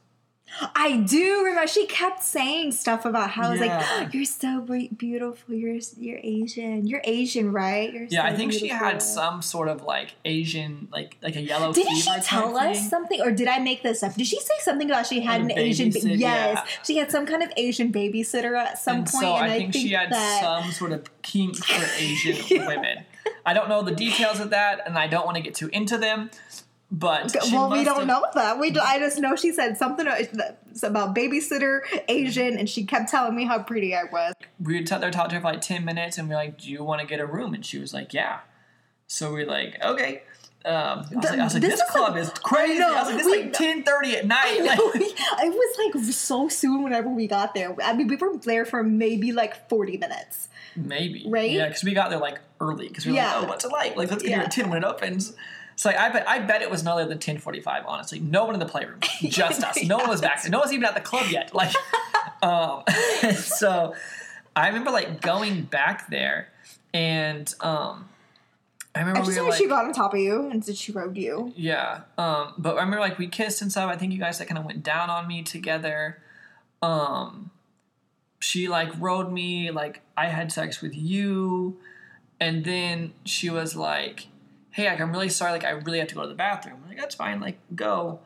[0.74, 1.66] I do remember.
[1.66, 3.84] She kept saying stuff about how I was Yeah.
[3.98, 4.60] like, "You're so
[4.96, 5.54] beautiful.
[5.54, 6.86] You're you're Asian.
[6.86, 7.92] You're Asian, right?
[7.92, 11.42] You're Yeah, so I think she had some sort of like Asian, like like a
[11.42, 12.88] yellow Didn't she tell type us thing.
[12.88, 14.14] something, or did I make this up?
[14.14, 15.90] Did she say something about she had A an Asian?
[15.90, 16.64] ba- yes, yeah.
[16.86, 19.72] she had some kind of Asian babysitter at some and point, so and I think,
[19.74, 23.04] she had that some sort of kink for Asian women.
[23.44, 25.98] I don't know the details of that, and I don't want to get too into
[25.98, 26.30] them.
[26.90, 28.60] But well, we don't have- know that.
[28.60, 33.34] We do, I just know she said something about babysitter Asian, and she kept telling
[33.34, 34.34] me how pretty I was.
[34.60, 36.84] we sit there talk to her for like 10 minutes and we're like do you
[36.84, 38.38] want to get a room and she was like yeah
[39.08, 40.22] so we're like okay
[40.64, 42.82] um, I was, like, I was like, This this, is club like- is crazy.
[42.82, 44.60] I, know, was like, this we- is like 10.30 at night.
[44.64, 47.76] Like, it was like so soon whenever we got there.
[47.84, 50.48] I mean, we were there for maybe like 40 minutes.
[50.74, 51.52] maybe Right?
[51.52, 53.36] Yeah, because we got there like early because we were Yeah.
[53.36, 53.94] like, oh, what's it like?
[53.94, 55.34] Like let's get here at ten when it opens.
[55.76, 57.84] So like, I bet I bet it was no later than ten forty five.
[57.86, 59.82] Honestly, no one in the playroom, just us.
[59.84, 60.50] No one was back there.
[60.50, 61.54] No one's even at the club yet.
[61.54, 61.74] Like,
[62.42, 62.82] um,
[63.34, 63.94] so
[64.56, 66.48] I remember like going back there,
[66.94, 68.08] and um,
[68.94, 70.92] I remember I just we like, she got on top of you and said she
[70.92, 71.52] rode you.
[71.54, 72.00] yeah.
[72.16, 73.90] Um, but I remember like we kissed and stuff.
[73.90, 76.22] I think you guys like kind of went down on me together.
[76.80, 77.50] Um,
[78.40, 81.76] she like rode me, like I had sex with you,
[82.40, 84.28] and then she was like,
[84.76, 85.52] "Hey, like I'm really sorry.
[85.52, 87.40] Like I really have to go to the bathroom." I'm like that's fine.
[87.40, 88.20] Like go.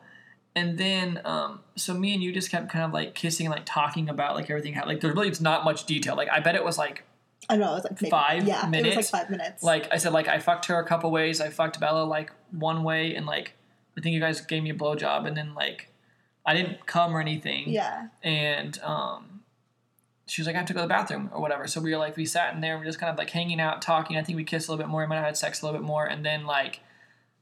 [0.53, 3.63] And then, um, so me and you just kept kind of like kissing and like
[3.65, 4.75] talking about like everything.
[4.85, 6.15] Like there's really it's not much detail.
[6.17, 7.03] Like I bet it was like
[7.49, 8.97] I know, it was like maybe, Five yeah, It minutes?
[8.97, 9.63] was like five minutes.
[9.63, 11.39] like I said, like I fucked her a couple ways.
[11.39, 13.53] I fucked Bella like one way, and like
[13.97, 15.87] I think you guys gave me a blowjob, and then like
[16.45, 17.69] I didn't come or anything.
[17.69, 18.07] yeah.
[18.21, 19.30] And um,
[20.31, 21.67] she was like, I have to go to the bathroom or whatever.
[21.67, 23.59] So we were like, we sat in there, we were just kind of like hanging
[23.59, 24.15] out, talking.
[24.17, 25.03] I think we kissed a little bit more.
[25.03, 26.79] I might have had sex a little bit more, and then like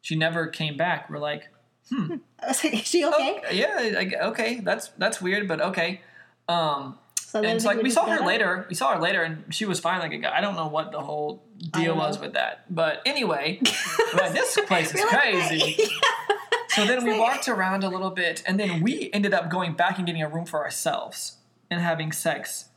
[0.02, 1.10] she never came back.
[1.10, 1.50] We're like,
[1.92, 3.42] was like, is she okay?
[3.48, 6.02] oh, yeah, I- okay, that's that's weird, but okay.
[6.48, 8.66] Um, So then and it's like we saw her later.
[8.70, 10.00] We saw her later, and she was fine.
[10.00, 10.36] Like a guy.
[10.36, 12.22] I don't know what the whole deal was know.
[12.24, 13.60] with that, but anyway,
[14.34, 15.78] this place is crazy.
[16.70, 19.74] So then we like- walked around a little bit, and then we ended up going
[19.74, 21.38] back and getting a room for ourselves
[21.70, 22.69] and having sex.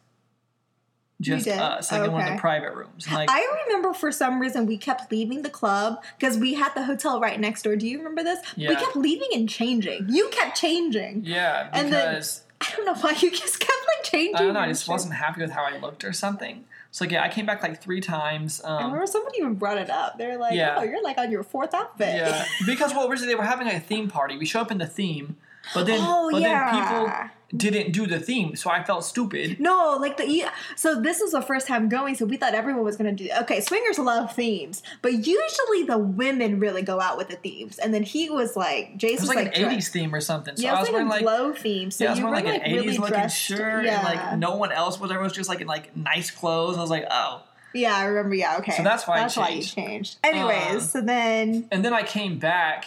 [1.23, 3.11] Just us, like in one of the private rooms.
[3.11, 6.85] Like, I remember for some reason we kept leaving the club because we had the
[6.85, 7.77] hotel right next door.
[7.77, 8.39] Do you remember this?
[8.57, 10.07] We kept leaving and changing.
[10.09, 11.23] You kept changing.
[11.25, 14.37] yeah, and then- because I don't know why you just kept like changing.
[14.37, 16.65] I don't know, I just wasn't happy with how I looked or something.
[16.93, 18.61] So like, yeah, I came back like three times.
[18.63, 20.19] I Um, remember somebody even brought it up.
[20.19, 20.77] They're like, Yeah.
[20.79, 23.81] "Oh, you're like on your fourth outfit." Yeah, because well, originally they were having a
[23.81, 24.37] theme party.
[24.37, 25.37] We show up in the theme,
[25.75, 26.71] but then Oh, but yeah.
[26.71, 29.61] then people didn't do the theme, so I felt stupid.
[29.61, 32.85] No, like the yeah, so this was the first time going, so we thought everyone
[32.85, 33.29] was gonna do.
[33.43, 37.79] Okay, swingers love themes, but usually the women really go out with the themes.
[37.79, 40.57] And then he was like, Jason was like, like, an dre- '80s theme or something.
[40.57, 41.91] So Yeah, I was was wearing like like glow theme.
[41.91, 43.99] So yeah, I was wearing like, like an '80s really looking shirt, yeah.
[43.99, 45.11] and like no one else was.
[45.11, 46.79] Everyone was just like in like nice clothes.
[46.79, 47.43] I was like, oh.
[47.75, 48.35] yeah, I remember.
[48.35, 48.73] Yeah, okay.
[48.73, 49.75] So that's why I that's why you changed.
[49.75, 50.19] changed.
[50.25, 52.87] Anyways, Um, so then And then I came back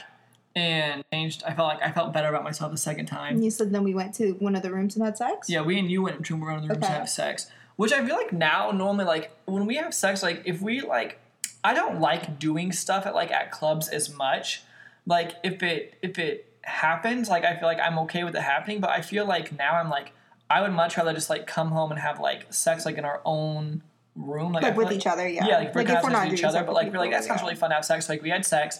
[0.55, 1.43] and changed.
[1.45, 3.41] I felt like I felt better about myself the second time.
[3.41, 5.49] you said then we went to one of the rooms and had sex.
[5.49, 6.87] Yeah, we and you went to one of the rooms Okay.
[6.87, 10.41] to have sex, which I feel like now normally like when we have sex, like
[10.45, 11.19] if we like,
[11.63, 14.63] I don't like doing stuff at like at clubs as much.
[15.05, 18.79] Like if it if it happens, like I feel like I'm okay with it happening,
[18.79, 20.13] but I feel like now I'm like
[20.49, 23.19] I would much rather just like come home and have like sex like in our
[23.25, 23.83] own
[24.15, 25.45] room, like, Like with each other, yeah.
[25.45, 27.23] yeah, like, Like, like if we're not with each other, but like we're like that
[27.25, 28.07] sounds really fun to have sex.
[28.07, 28.79] Like we had sex,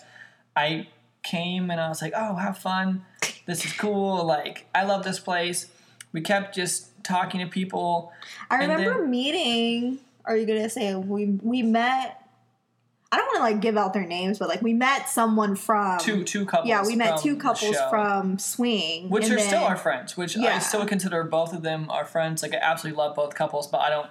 [0.56, 0.88] I
[1.26, 3.04] came and I was like, oh, have fun.
[3.46, 4.24] This is cool.
[4.26, 5.68] Like I love this place.
[6.14, 8.12] We kept just talking to people.
[8.50, 10.00] I remember then- meeting.
[10.24, 12.22] Are you gonna say we we met?
[13.12, 16.00] I don't want to like give out their names, but like we met someone from
[16.00, 16.68] Two two couples.
[16.68, 20.18] Yeah, we met two couples from Swing, which are still our friends.
[20.18, 22.42] Which I still consider both of them our friends.
[22.42, 24.10] Like I absolutely love both couples, but I don't.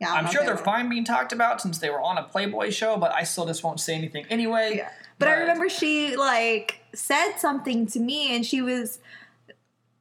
[0.00, 2.70] Yeah, I'm not sure they're fine being talked about since they were on a Playboy
[2.70, 4.74] show, but I still just won't say anything anyway.
[4.78, 4.90] Yeah.
[5.24, 8.98] But, I remember she like said something to me, and she was,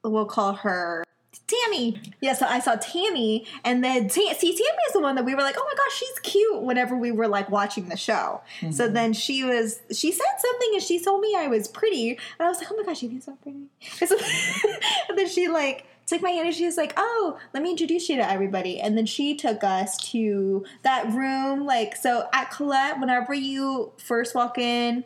[0.04, 1.04] we'll call her
[1.48, 2.02] Tammy.
[2.22, 5.36] Yeah, so I saw Tammy, and then Ta- see Tammy is the one that we
[5.36, 6.62] were like, oh my gosh, she's cute.
[6.62, 8.94] Whenever we were like watching the show, so Mm-hmm.
[8.94, 12.48] then she was she said something, and she told me I was pretty, and I
[12.48, 13.60] was like, oh my gosh, you think so pretty?
[14.00, 14.18] And, so-
[15.10, 18.10] and then she like took my hand and she was like, "Oh, let me introduce
[18.10, 21.66] you to everybody." And then she took us to that room.
[21.66, 25.06] Like, so at Colette, whenever you first walk in,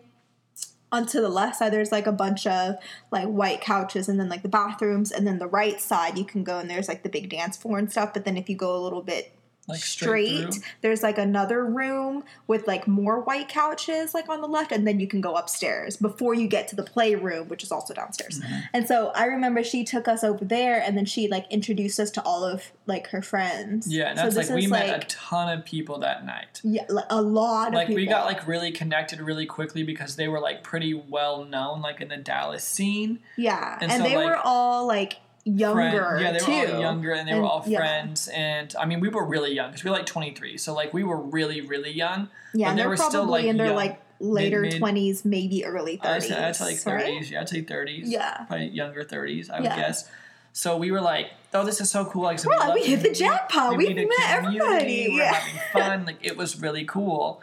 [0.95, 2.75] onto the left side, there's like a bunch of
[3.11, 6.43] like white couches, and then like the bathrooms, and then the right side you can
[6.43, 8.13] go and there's like the big dance floor and stuff.
[8.13, 9.34] But then if you go a little bit
[9.67, 14.47] Like, straight straight, there's like another room with like more white couches like on the
[14.47, 17.71] left, and then you can go upstairs before you get to the playroom, which is
[17.71, 18.39] also downstairs.
[18.39, 18.55] Mm-hmm.
[18.73, 22.11] And so I remember she took us over there, and then she like introduced us
[22.11, 23.91] to all of like her friends.
[23.91, 26.61] Yeah, and So that's like we met like- a ton of people that night.
[26.63, 30.27] yeah, like, a lot of Like we got like really connected really quickly because they
[30.27, 33.19] were like pretty well known like in the Dallas scene.
[33.35, 36.03] yeah, and and, so, they like, were all like younger.
[36.03, 36.51] Friend- yeah, they too.
[36.71, 37.77] were all younger and they were And- all yeah.
[37.79, 38.27] friends.
[38.27, 40.57] And I mean, we were really young because we were like 23.
[40.57, 42.29] So like we were really really young.
[42.53, 43.75] Yeah, and they were probably still like in their young.
[43.75, 46.27] like later mid- twenties, maybe early I'd thirties.
[46.29, 46.85] say, I'd say like 30s.
[46.93, 47.31] right?
[47.31, 48.01] Yeah, I'd say 30s.
[48.05, 48.37] Yeah.
[48.47, 49.49] probably younger 30s.
[49.49, 49.75] I would Yeah.
[49.75, 50.09] guess.
[50.53, 52.23] So we were like, oh, this is so cool.
[52.23, 53.75] Like, so We're we, we hit the jackpot.
[53.75, 55.09] We a met everybody.
[55.09, 55.33] We're Yeah.
[55.33, 56.05] having fun.
[56.05, 57.41] Like it was really cool.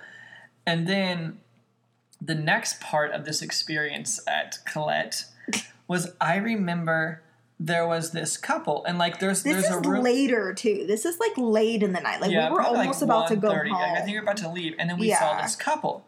[0.66, 1.38] And then
[2.22, 5.26] the next part of this experience at Colette
[5.88, 7.20] was I remember
[7.64, 10.02] there was this couple, and like there's This there's is a room.
[10.02, 10.84] later too.
[10.86, 12.20] This is like late in the night.
[12.20, 13.68] Like yeah, we were probably, like, almost about to go home.
[13.70, 16.04] Like, I think we are about to leave, and then we saw this couple,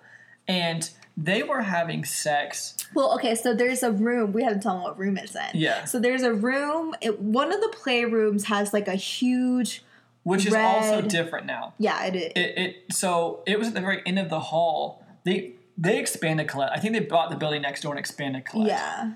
[0.48, 2.76] and they were having sex.
[2.92, 4.32] Well, okay, so there's a room.
[4.32, 5.42] We haven't told them what room it's in.
[5.54, 5.84] Yeah.
[5.84, 6.94] So there's a room.
[7.00, 9.84] It, one of the playrooms has like a huge.
[10.24, 11.74] which is also different now.
[11.78, 12.32] Yeah, it is.
[12.34, 15.04] It, it so it was at the very end of the hall.
[15.24, 16.70] They they expanded Colette.
[16.72, 18.68] I think they bought the building next door and expanded Colette.
[18.68, 19.12] yeah.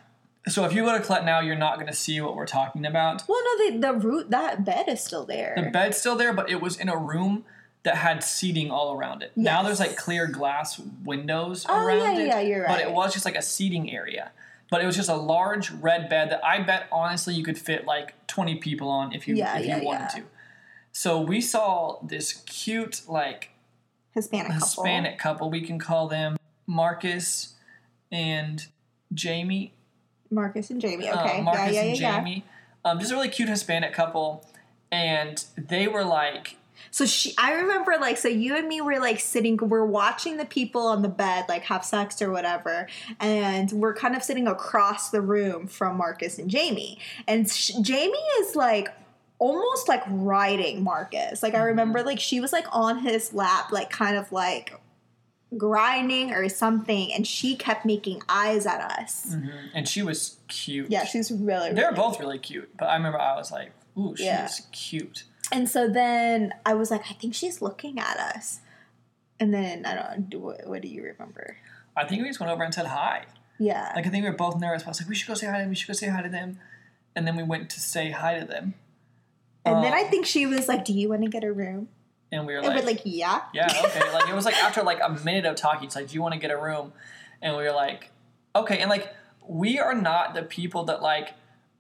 [0.49, 2.87] So if you go to Colette now, you're not going to see what we're talking
[2.87, 3.23] about.
[3.29, 5.53] Well, no, the the root that bed is still there.
[5.57, 7.45] The bed's still there, but it was in a room
[7.83, 9.33] that had seating all around it.
[9.37, 12.27] Now there's like clear glass windows Oh, around yeah, it.
[12.27, 14.33] yeah, you're But it was just like a seating area.
[14.71, 17.87] But it was just a large red bed that I bet honestly you could fit
[17.87, 20.23] like 20 people on if you Yeah, if yeah, you wanted to.
[20.93, 23.51] So we saw this cute like
[24.13, 24.67] Hispanic couple.
[24.67, 25.51] Hispanic couple.
[25.51, 27.55] We can call them Marcus
[28.11, 28.67] and
[29.15, 29.73] Jamie.
[30.31, 31.09] Marcus and Jamie.
[31.09, 31.41] Uh, Okay.
[31.43, 32.19] Marcus yeah, yeah, and yeah, yeah.
[32.19, 32.45] Jamie.
[32.85, 34.47] Um, just a really cute Hispanic couple.
[34.91, 36.57] And they were like,
[36.91, 40.47] So she, I remember like, so you and me were like sitting, we're watching the
[40.47, 42.89] people on the bed like have sex or whatever,
[43.21, 48.17] and we're kind of sitting across the room from Marcus and Jamie, and sh- Jamie
[48.41, 48.89] is like
[49.39, 51.43] almost like riding Marcus.
[51.43, 54.73] Like I remember like she was like on his lap, like kind of like
[55.57, 59.35] grinding or something, and she kept making eyes at us.
[59.75, 60.91] and she was cute.
[60.91, 61.73] Yeah, she's really.
[61.73, 64.49] They're really both really cute, but I remember I was like, "Ooh, she's Yeah.
[64.73, 68.61] cute." And so then I was like, I think she's looking at us.
[69.41, 70.39] And then I don't know.
[70.41, 71.57] What, what do you remember?
[71.97, 73.25] I think we just went over and said hi.
[73.59, 73.93] Yeah.
[73.97, 74.83] Like I think we were both nervous.
[74.83, 75.69] But I was like, "We should go say hi to them.
[75.71, 76.59] We should go say hi to them,"
[77.17, 78.75] and then we went to say hi to them,
[79.65, 81.89] and then I Um, think she was like, "Do you want to get a room?"
[82.33, 85.11] And we were like, like, "Yeah." "Yeah, okay." like it was like after like a
[85.25, 86.93] minute of talking, it's like, "Do you want to get a room?"
[87.41, 88.11] And we were like,
[88.55, 89.15] "Okay." And like
[89.47, 91.35] we are not the people that like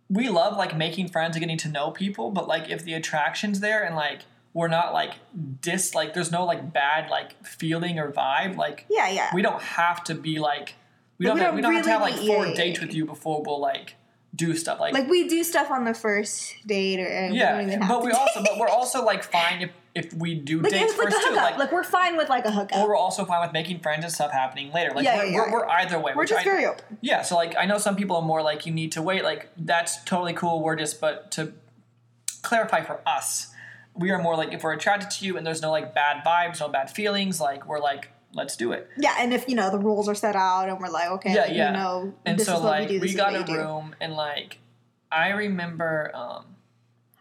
[0.08, 3.60] we love like making friends and getting to know people, but like if the attraction's
[3.60, 4.20] there and like
[4.54, 5.12] we're not like
[5.60, 9.30] dis like there's no like bad like feeling or vibe like Yeah, yeah.
[9.34, 10.74] we don't have to be like
[11.18, 12.80] we Like, don't we have, don't we don't have to have like four yeah, dates
[12.80, 12.86] yeah.
[12.86, 13.94] with you before we'll like
[14.34, 17.60] do stuff like, like we do stuff on the first date, or and we don't
[17.62, 18.18] even yeah but we date.
[18.18, 21.26] also but we're also like fine if if we do like dates it's like first
[21.26, 22.78] too like, Like, we're fine with like a hookup.
[22.78, 25.34] or we're also fine with making friends and stuff happening later like Yeah, we're, yeah,
[25.36, 25.52] we're, yeah.
[25.52, 26.98] we're either way we're just I, very open.
[27.00, 29.48] yeah so like I know some people are more like you need to wait like
[29.56, 31.52] that's totally cool we're just but to
[32.42, 33.48] clarify for us
[33.94, 36.60] we are more like if we're attracted to you and there's no like bad vibes
[36.60, 39.78] no bad feelings like we're like let's do it Yeah, and if you know the
[39.78, 41.66] rules are set out, and we're like, okay, Yeah, yeah.
[41.68, 43.00] you know, and so like we do.
[43.00, 43.54] we, got a we do.
[43.56, 44.58] room and like
[45.10, 46.44] I remember um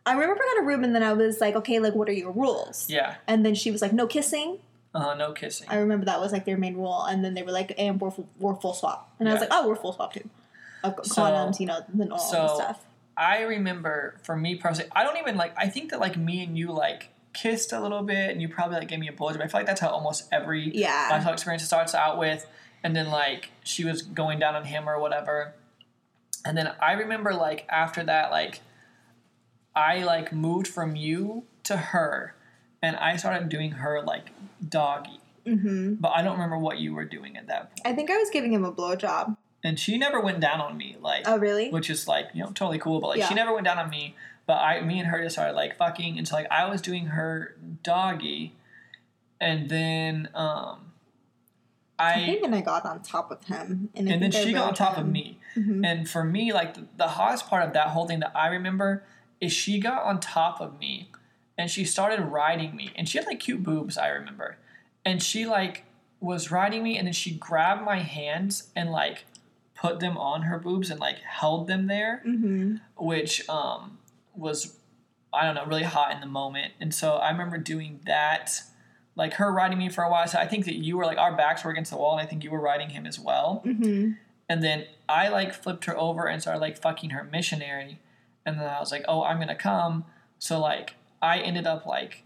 [0.08, 2.14] I remember I got a room, and then I was like, okay, like what are
[2.14, 2.90] your rules?
[2.90, 4.60] yeah And then she was like, no kissing.
[4.96, 7.52] uh no kissing I remember that was like their main rule, and then they were
[7.52, 10.14] like, and we're full, we're full swap, and I was like, oh, we're full swap
[10.14, 10.28] too.
[10.84, 12.84] Of So- condoms, you know, the normal so stuff.
[13.18, 16.56] I remember for me personally I don't even like I think that like me and
[16.56, 19.48] you like kissed a little bit and you probably like gave me a blowjob I
[19.48, 21.08] feel like that's how almost every Yeah.
[21.10, 22.46] lifestyle experience starts out with
[22.84, 25.56] and then like she was going down on him or whatever
[26.46, 28.62] and then I remember like after that like
[29.78, 32.34] I like moved from you to her
[32.82, 34.26] and I started doing her like
[34.68, 38.10] doggy hmm but I don't remember what you were doing at that point I think
[38.12, 39.38] I was giving him a blowjob.
[39.64, 41.70] and she never went down on me like Oh, really?
[41.70, 43.28] which is like you know totally cool but like Yeah.
[43.30, 46.18] she never went down on me but i me and her just started like fucking
[46.18, 48.54] and so like i was doing her doggy
[49.40, 50.78] and then um
[52.00, 54.54] I i think then I got on top of him, and, and then I she
[54.54, 55.12] got on top of him.
[55.12, 55.86] me Mhm.
[55.86, 59.04] and for me like the, the hottest part of that whole thing that i remember
[59.42, 61.10] is she got on top of me
[61.58, 64.58] and she started riding me and she had like cute boobs i remember
[65.06, 65.84] and she like
[66.20, 69.26] was riding me and then she grabbed my hands and like
[69.76, 72.82] put them on her boobs and like held them there Mhm.
[72.96, 74.00] which um,
[74.36, 74.76] was
[75.34, 78.62] I don't know really hot in the moment, and so I remember doing that,
[79.16, 80.26] like her riding me for a while.
[80.28, 82.28] So I think that you were like our backs were against the wall, and I
[82.30, 83.62] think you were riding him as well.
[83.66, 84.18] Mhm.
[84.50, 88.00] And then I like flipped her over and started like fucking her missionary,
[88.48, 90.06] and then I was like, oh, I'm gonna come.
[90.40, 92.24] So like I ended up like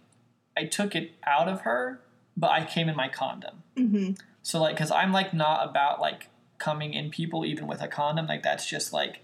[0.55, 1.99] I took it out of her,
[2.37, 3.63] but I came in my condom.
[3.75, 4.17] Mhm.
[4.43, 6.29] So like, cause I'm like not about like
[6.59, 8.27] coming in people even with a condom.
[8.27, 9.19] Like that's just like,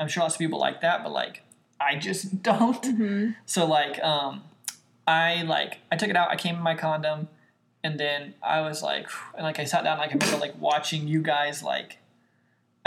[0.00, 1.42] I'm sure lots of people like that, but like
[1.78, 2.82] I just don't.
[2.82, 3.36] Mhm.
[3.44, 4.42] So like, um,
[5.06, 6.30] I like I took it out.
[6.30, 7.28] I came in my condom,
[7.84, 9.98] and then I was like, and like I sat down.
[9.98, 11.98] Like I remember like watching you guys like.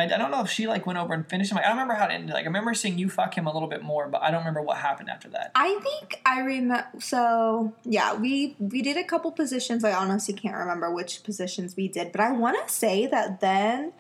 [0.02, 1.58] I, I don't know if she like went over and finished him.
[1.58, 2.32] I don't remember how it ended.
[2.34, 4.62] Like I remember seeing you fuck him a little bit more, but I don't remember
[4.62, 5.52] what happened after that.
[5.56, 6.88] I think I remember.
[7.00, 9.84] So yeah, we we did a couple positions.
[9.84, 13.94] I honestly can't remember which positions we did, but I want to say that then,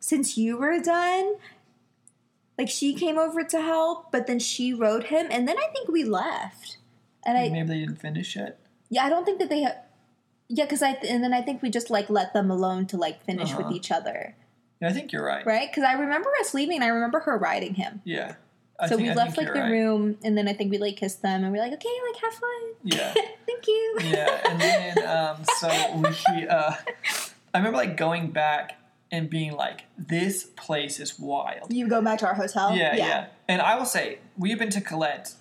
[0.00, 1.34] since you were done,
[2.58, 5.88] Like she came over to help, but then she rode him, and then I think
[5.88, 6.76] we left.
[7.24, 8.58] And I Maybe they didn't finish it.
[8.90, 9.62] yeah, I don't think that they.
[9.64, 9.76] Ha-
[10.48, 13.22] yeah, because I and then I think we just like let them alone to like
[13.24, 13.62] finish Uh-huh.
[13.68, 14.34] with each other,
[14.80, 15.44] Yeah, I think you're right.
[15.44, 15.68] right?
[15.70, 18.00] Because I remember us leaving, and I remember her riding him.
[18.04, 18.34] Yeah.
[18.78, 19.70] I so think- we I left like the right.
[19.70, 22.34] room, and then I think we like kissed them, and we're like, okay, like have
[22.34, 22.62] fun.
[22.84, 23.12] Yeah.
[23.46, 23.98] Thank you.
[24.04, 26.72] yeah, and then um, so we, uh,
[27.52, 28.78] I remember like going back
[29.12, 32.74] and being like, "This place is wild." You go back to our hotel.
[32.74, 35.34] Yeah, yeah, And I will say, we've been to Colette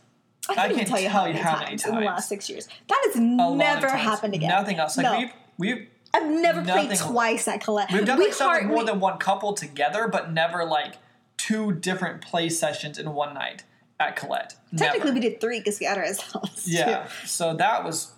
[0.49, 2.29] I can't, even can't tell you how tell you many, how times, in the last
[2.29, 2.67] six years.
[2.87, 4.49] That has never happened again.
[4.49, 4.97] Nothing else.
[4.97, 5.17] Like no.
[5.17, 7.91] we've we've I've never played nothing- twice at Colette.
[7.91, 10.95] we've done we like heart- more we- than one couple together, but never like
[11.37, 13.63] two different play sessions in one night
[13.99, 14.55] at Colette.
[14.75, 15.13] Technically, Never.
[15.13, 16.67] we did three because we had our house.
[16.67, 17.07] Yeah.
[17.25, 18.11] So that was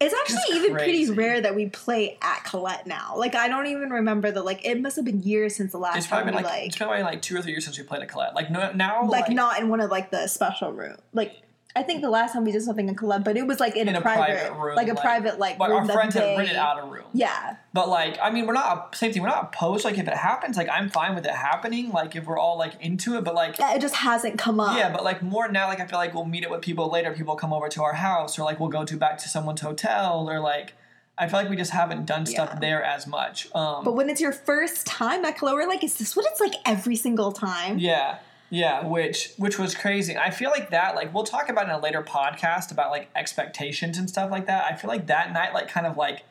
[0.00, 3.14] It's actually even pretty rare that we play at Colette now.
[3.16, 4.64] Like I don't even remember the like.
[4.64, 6.66] It must have been years since the last it's time probably we been like, like
[6.68, 8.34] it's probably like two or three years since we played at Colette.
[8.34, 10.96] Like no, now like not in one of like the special room.
[11.12, 11.42] Like
[11.76, 13.88] I think the last time we did something in Colette, but it was like in,
[13.88, 16.36] in a, a private, private room, like a private like But room our friends had
[16.36, 17.04] rented out a room.
[17.12, 19.22] Yeah, But like, I mean, we're not same thing.
[19.22, 19.84] We're not opposed.
[19.84, 21.90] Like, if it happens, like I'm fine with it happening.
[21.90, 23.22] Like, if we're all like into it.
[23.24, 23.74] But like, yeah.
[23.74, 24.76] It just hasn't come up.
[24.76, 24.90] yeah.
[24.90, 27.12] But like more now, like I feel like we'll meet it with people later.
[27.12, 30.28] People come over to our house, or like we'll go to back to someone's hotel,
[30.28, 30.74] or like
[31.18, 32.58] I feel like we just haven't done stuff Yeah.
[32.60, 33.54] there as much.
[33.54, 36.54] Um, But when it's your first time at we're like, is this what it's like
[36.64, 37.78] every single time?
[37.78, 38.18] Yeah.
[38.50, 40.16] Yeah, which which was crazy.
[40.16, 43.98] I feel like that like we'll talk about in a later podcast about like expectations
[43.98, 44.64] and stuff like that.
[44.64, 46.22] I feel like that night like kind of like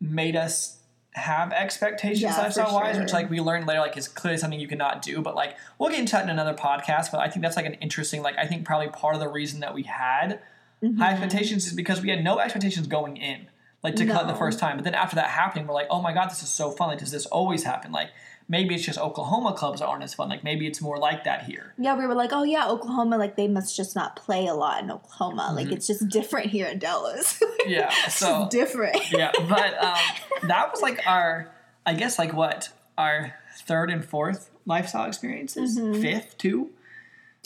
[0.00, 0.78] made us
[1.14, 4.68] have expectations Yeah, lifestyle wise, which like we learned later like is clearly something you
[4.68, 5.22] cannot do.
[5.22, 7.10] But like we'll get into that in another podcast.
[7.10, 9.60] But I think that's like an interesting like I think probably part of the reason
[9.60, 10.40] that we had
[10.84, 10.98] Mm-hmm.
[11.00, 13.46] high expectations is because we had no expectations going in.
[13.82, 14.76] Like to cut the first time.
[14.76, 16.88] But then after that happening, we're like, oh my god, this is so fun.
[16.88, 17.92] Like, does this always happen?
[17.92, 18.10] Like
[18.48, 20.28] maybe it's just Oklahoma clubs aren't as fun.
[20.28, 21.74] Like maybe it's more like that here.
[21.78, 24.82] Yeah, we were like, oh yeah, Oklahoma, like they must just not play a lot
[24.82, 25.52] in Oklahoma.
[25.54, 27.34] Like it's just different here in Dallas.
[27.34, 27.52] Mm-hmm.
[27.66, 27.90] Yeah.
[28.08, 29.10] So different.
[29.10, 29.98] yeah, but um,
[30.48, 31.50] that was like our,
[31.84, 36.70] I guess like what our third and fourth lifestyle experiences, fifth too.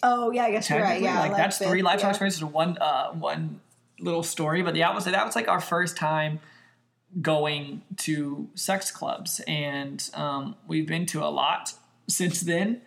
[0.03, 1.01] Oh yeah, I guess you're right.
[1.01, 2.11] Yeah, like that's fifth, three lifestyle yeah.
[2.11, 3.61] experiences one uh one
[3.99, 4.61] little story.
[4.61, 6.41] But yeah, I would say that was like our first time
[7.21, 11.75] going to sex clubs, and um, we've been to a lot
[12.09, 12.83] since then.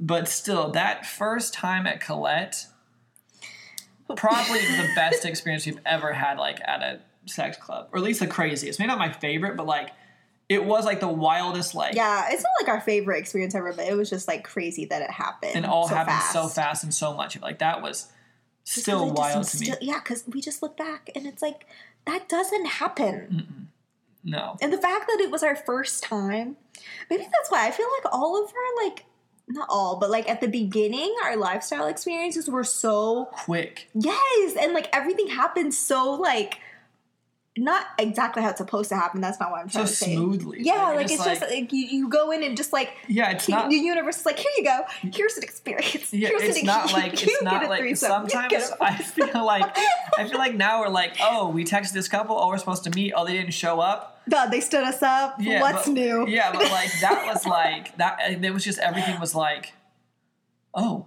[0.00, 2.66] But still, that first time at Colette,
[4.16, 8.20] probably the best experience we've ever had, like at a sex club, or at least
[8.20, 8.78] the craziest.
[8.78, 9.90] Maybe not my favorite, but like
[10.48, 13.86] it was like the wildest, like Yeah, it's not like our favorite experience ever, but
[13.86, 15.52] it was just like crazy that it happened.
[15.54, 16.32] and all so happened fast.
[16.32, 17.40] so fast and so much.
[17.40, 18.10] Like that was
[18.64, 19.66] still wild to me.
[19.66, 21.66] still- yeah, because we just look back and it's like
[22.06, 23.68] that doesn't happen.
[24.24, 24.56] no.
[24.60, 26.56] And the fact that it was our first time,
[27.10, 29.04] maybe that's why I feel like all of our like
[29.48, 33.88] not all, but like at the beginning, our lifestyle experiences were so quick.
[33.94, 36.60] yes, and like everything happened so like
[37.58, 39.20] not exactly how it's supposed to happen.
[39.20, 40.14] That's not what I'm So trying to say.
[40.14, 40.58] smoothly.
[40.62, 43.44] Yeah, Like, like, it's just like you, you go in and just like Yeah, it's
[43.44, 43.70] the not.
[43.70, 44.80] universe is like, here you go,
[45.12, 46.12] here's an experience.
[46.14, 49.64] Yeah, here's it's an, not like you it's not like sometimes I feel like
[50.18, 52.90] I feel like now we're like, oh, we texted this couple, oh, we're supposed to
[52.90, 54.22] meet, oh, they didn't show up.
[54.30, 55.36] God, they stood us up.
[55.38, 56.26] Yeah, What's but- new?
[56.28, 58.18] Yeah, but like that was like that.
[58.42, 59.74] It was just everything was like,
[60.74, 61.06] oh,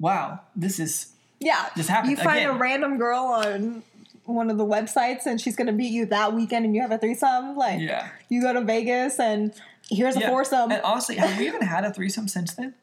[0.00, 1.68] wow, this is Yeah.
[1.76, 2.50] This happened You find again.
[2.50, 3.82] a random girl on
[4.24, 6.98] one of the websites and she's gonna meet you that weekend and you have a
[6.98, 7.56] threesome.
[7.56, 8.08] Like yeah.
[8.28, 9.52] you go to Vegas and
[9.90, 10.30] here's a yeah.
[10.30, 10.70] foursome.
[10.70, 12.74] And honestly, have we even had a threesome since then?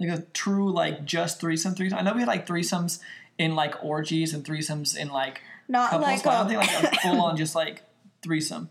[0.00, 1.98] Like a true like just threesome threesome.
[1.98, 3.00] I know we had like threesomes
[3.36, 6.92] in like orgies and threesomes in like not couples, like but I don't think like
[6.92, 7.82] a full on just like
[8.22, 8.70] threesome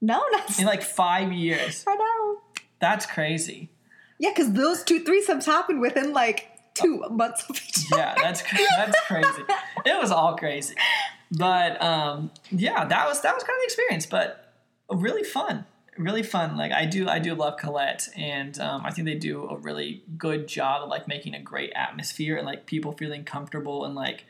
[0.00, 1.84] No, not in like five years.
[1.86, 2.40] I know.
[2.80, 3.70] That's crazy.
[4.18, 8.02] Yeah, because those two threesomes happened within like two months of each other.
[8.02, 8.42] Yeah, that's
[8.76, 9.42] that's crazy.
[9.84, 10.74] It was all crazy,
[11.30, 14.52] but um, yeah, that was that was kind of the experience, but
[14.90, 15.64] really fun,
[15.98, 16.56] really fun.
[16.56, 20.02] Like I do I do love Colette, and um, I think they do a really
[20.16, 24.24] good job of like making a great atmosphere and like people feeling comfortable and like.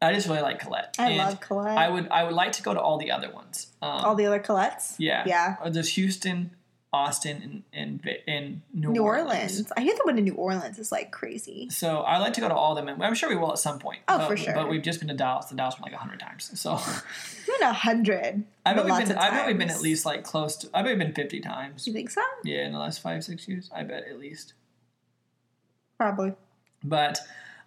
[0.00, 0.94] I just really like Colette.
[0.96, 1.76] I And love Colette.
[1.76, 3.66] I would I would like to go to all the other ones.
[3.82, 4.94] Um, All the other Colettes.
[4.98, 5.56] yeah, Yeah.
[5.60, 6.52] Or there's Houston,
[6.92, 9.28] Austin, and and New, New Orleans.
[9.28, 9.72] Orleans.
[9.76, 11.68] I hear the one in New Orleans is like crazy.
[11.70, 13.58] So I like to go to all of them, and I'm sure we will at
[13.58, 14.00] some point.
[14.08, 14.54] Oh, but, for sure.
[14.54, 15.46] But we've just been to Dallas.
[15.46, 16.50] The Dallas one like a hundred times.
[16.58, 16.76] So
[17.46, 18.44] Been a hundred.
[18.64, 19.18] I bet we've been.
[19.18, 20.70] I bet we've been at least like close to.
[20.72, 21.86] I bet we've been fifty times.
[21.86, 22.22] You think so?
[22.44, 23.70] Yeah, in the last five six years.
[23.74, 24.54] I bet at least.
[25.98, 26.32] Probably.
[26.82, 27.18] But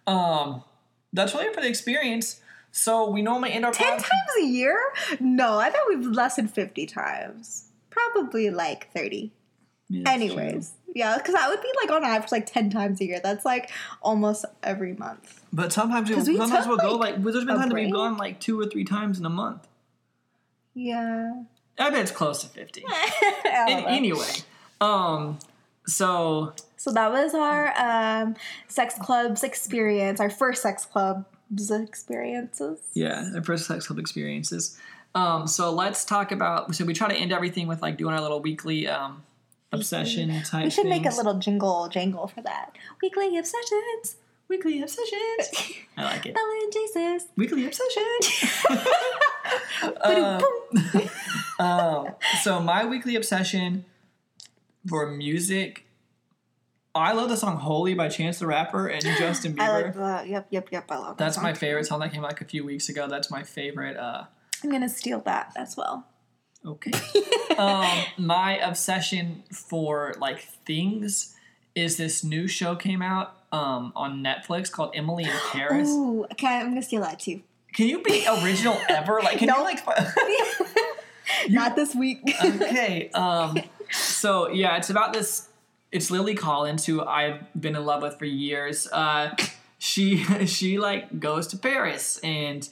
[0.06, 0.64] um,
[1.12, 2.40] that's really for the experience.
[2.72, 4.80] So we normally end our Ten podcast- times a year?
[5.20, 7.68] No, I thought we've less than fifty times.
[7.92, 9.32] Probably like thirty.
[9.88, 10.38] Yeah, that's true.
[10.40, 13.20] Anyways, yeah, because that would be like on average like ten times a year.
[13.22, 13.70] That's like
[14.00, 15.42] almost every month.
[15.52, 18.16] But sometimes we, 'Cause we sometimes we'll go like, like there's been times we've gone
[18.16, 19.68] like two or three times in a month.
[20.74, 21.42] Yeah.
[21.78, 22.84] I bet it's close to fifty.
[22.88, 23.10] I
[23.44, 23.88] don't An- know.
[23.88, 24.32] anyway,
[24.80, 25.38] um,
[25.86, 28.34] so So that was our um,
[28.68, 31.26] sex clubs experience, our first sex clubs
[31.70, 32.78] experiences.
[32.94, 34.78] yeah, our first sex club experiences.
[35.14, 36.74] Um, so let's talk about.
[36.74, 39.22] So we try to end everything with like doing our little weekly um
[39.72, 40.64] obsession type.
[40.64, 42.76] We should make a little jingle jangle for that.
[43.02, 44.16] Weekly obsessions.
[44.48, 45.72] weekly obsessions.
[45.96, 46.34] I like it.
[46.34, 47.28] Bella and Jace's.
[47.36, 48.04] Weekly obsession.
[50.02, 50.42] um,
[51.58, 52.06] um,
[52.42, 53.84] so my weekly obsession
[54.88, 55.86] for music.
[56.94, 59.62] I love the song "Holy" by Chance the Rapper and Justin Bieber.
[59.62, 60.28] I like that.
[60.28, 60.90] Yep, yep, yep.
[60.90, 61.24] I love that.
[61.24, 63.08] That's song my favorite song that came out like a few weeks ago.
[63.08, 63.96] That's my favorite.
[63.96, 64.24] Uh,
[64.62, 66.06] I'm gonna steal that as well.
[66.64, 66.92] okay.
[67.58, 71.34] um, my obsession for like things
[71.74, 75.88] is this new show came out um, on Netflix called Emily in Paris.
[75.88, 77.42] Ooh, okay, I'm gonna steal that too.
[77.74, 79.20] Can you be original ever?
[79.22, 79.62] Like, can you No.
[79.62, 79.78] like?
[79.84, 80.12] fi-
[81.48, 82.20] Not this week.
[82.44, 83.10] okay.
[83.14, 83.58] Um,
[83.90, 85.48] so yeah, it's about this.
[85.90, 88.86] It's Lily Collins, who I've been in love with for years.
[88.90, 89.34] Uh,
[89.78, 92.68] she she like goes to Paris and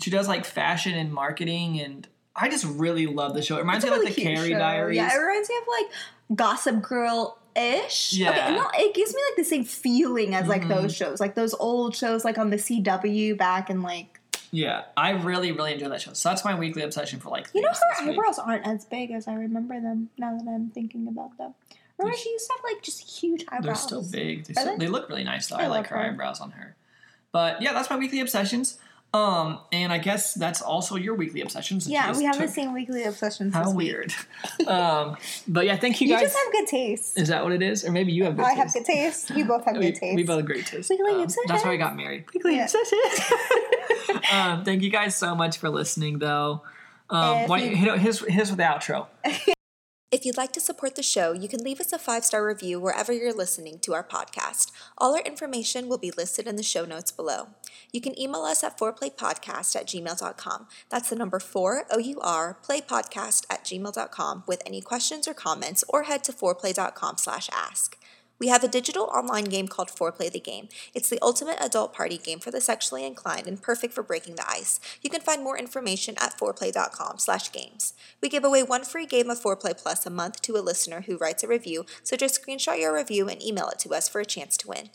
[0.00, 3.56] she does like fashion and marketing, and I just really love the show.
[3.56, 4.58] It reminds It's me of like the really cute Carrie show.
[4.58, 4.96] Diaries.
[4.96, 8.12] Yeah, it reminds me of like Gossip Girl ish.
[8.14, 8.30] Yeah.
[8.30, 10.68] Okay, no, it gives me like the same feeling as like Mhm.
[10.68, 14.20] those shows, like those old shows, like on the CW back in like.
[14.50, 16.12] Yeah, I really really enjoy that show.
[16.12, 17.48] So that's my weekly obsession for like.
[17.54, 18.10] You know, her this week.
[18.18, 20.10] eyebrows aren't as big as I remember them.
[20.18, 21.54] Now that I'm thinking about them,
[21.98, 23.64] remember They're- she used to have like just huge eyebrows.
[23.64, 24.44] They're still big.
[24.46, 24.86] They, still, they?
[24.86, 25.56] they look really nice though.
[25.56, 26.02] I I, like her her.
[26.04, 26.76] eyebrows on her.
[27.32, 28.78] But yeah, that's my weekly obsessions.
[29.14, 31.86] Um, and I guess that's also your weekly obsessions.
[31.86, 33.54] Yeah, we have the same weekly obsessions.
[33.54, 34.12] How weird.
[34.66, 36.22] um, but yeah, thank you guys.
[36.22, 37.16] You just have good taste.
[37.16, 37.84] Is that what it is?
[37.84, 38.58] Or maybe you have good I taste.
[38.58, 39.30] I have good taste.
[39.30, 40.16] You both have we, good taste.
[40.16, 40.90] we both have great taste.
[40.90, 42.24] Weekly Um, That's why we got married.
[42.34, 42.64] Weekly Yeah.
[42.64, 44.20] obsessions.
[44.32, 46.62] um, thank you guys so much for listening, though.
[47.08, 49.06] Um, why, you- hit, here's, here's with the outro.
[50.14, 52.78] If you'd like to support the show, you can leave us a five star review
[52.78, 54.70] wherever you're listening to our podcast.
[54.96, 57.48] All our information will be listed in the show notes below.
[57.90, 60.68] You can email us at fourplaypodcast at gmail.com.
[60.88, 65.82] That's the number four, O U R, playpodcast at gmail.com with any questions or comments,
[65.88, 67.98] or head to foreplay.com slash ask.
[68.38, 70.68] We have a digital online game called Foreplay the Game.
[70.92, 74.48] It's the ultimate adult party game for the sexually inclined and perfect for breaking the
[74.48, 74.80] ice.
[75.02, 77.92] You can find more information at foreplay.com/games.
[78.20, 81.16] We give away one free game of Foreplay Plus a month to a listener who
[81.16, 84.26] writes a review, so just screenshot your review and email it to us for a
[84.26, 84.90] chance to win.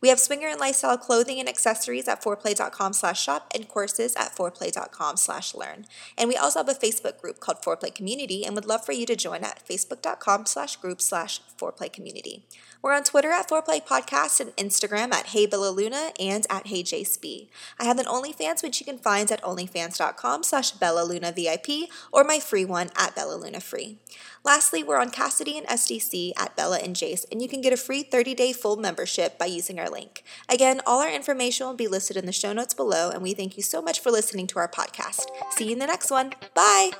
[0.00, 4.36] We have swinger and lifestyle clothing and accessories at foreplay.com slash shop and courses at
[4.36, 5.86] foreplay.com slash learn.
[6.18, 9.06] And we also have a Facebook group called Foreplay Community and would love for you
[9.06, 12.44] to join at facebook.com slash group slash foreplay community.
[12.82, 16.82] We're on Twitter at Foreplay Podcast and Instagram at Hey Bella Luna and at Hey
[16.82, 17.48] JSB.
[17.80, 22.24] I have an OnlyFans which you can find at onlyfans.com slash Bella Luna VIP or
[22.24, 23.96] my free one at Bella Luna Free.
[24.44, 27.78] Lastly, we're on Kasidie and SDC at Bella and Jace, and you can get a
[27.78, 30.22] free 30-day full membership by using our link.
[30.50, 33.56] Again, all our information will be listed in the show notes below, and we thank
[33.56, 35.26] you so much for listening to our podcast.
[35.50, 36.34] See you in the next one.
[36.54, 36.90] Bye!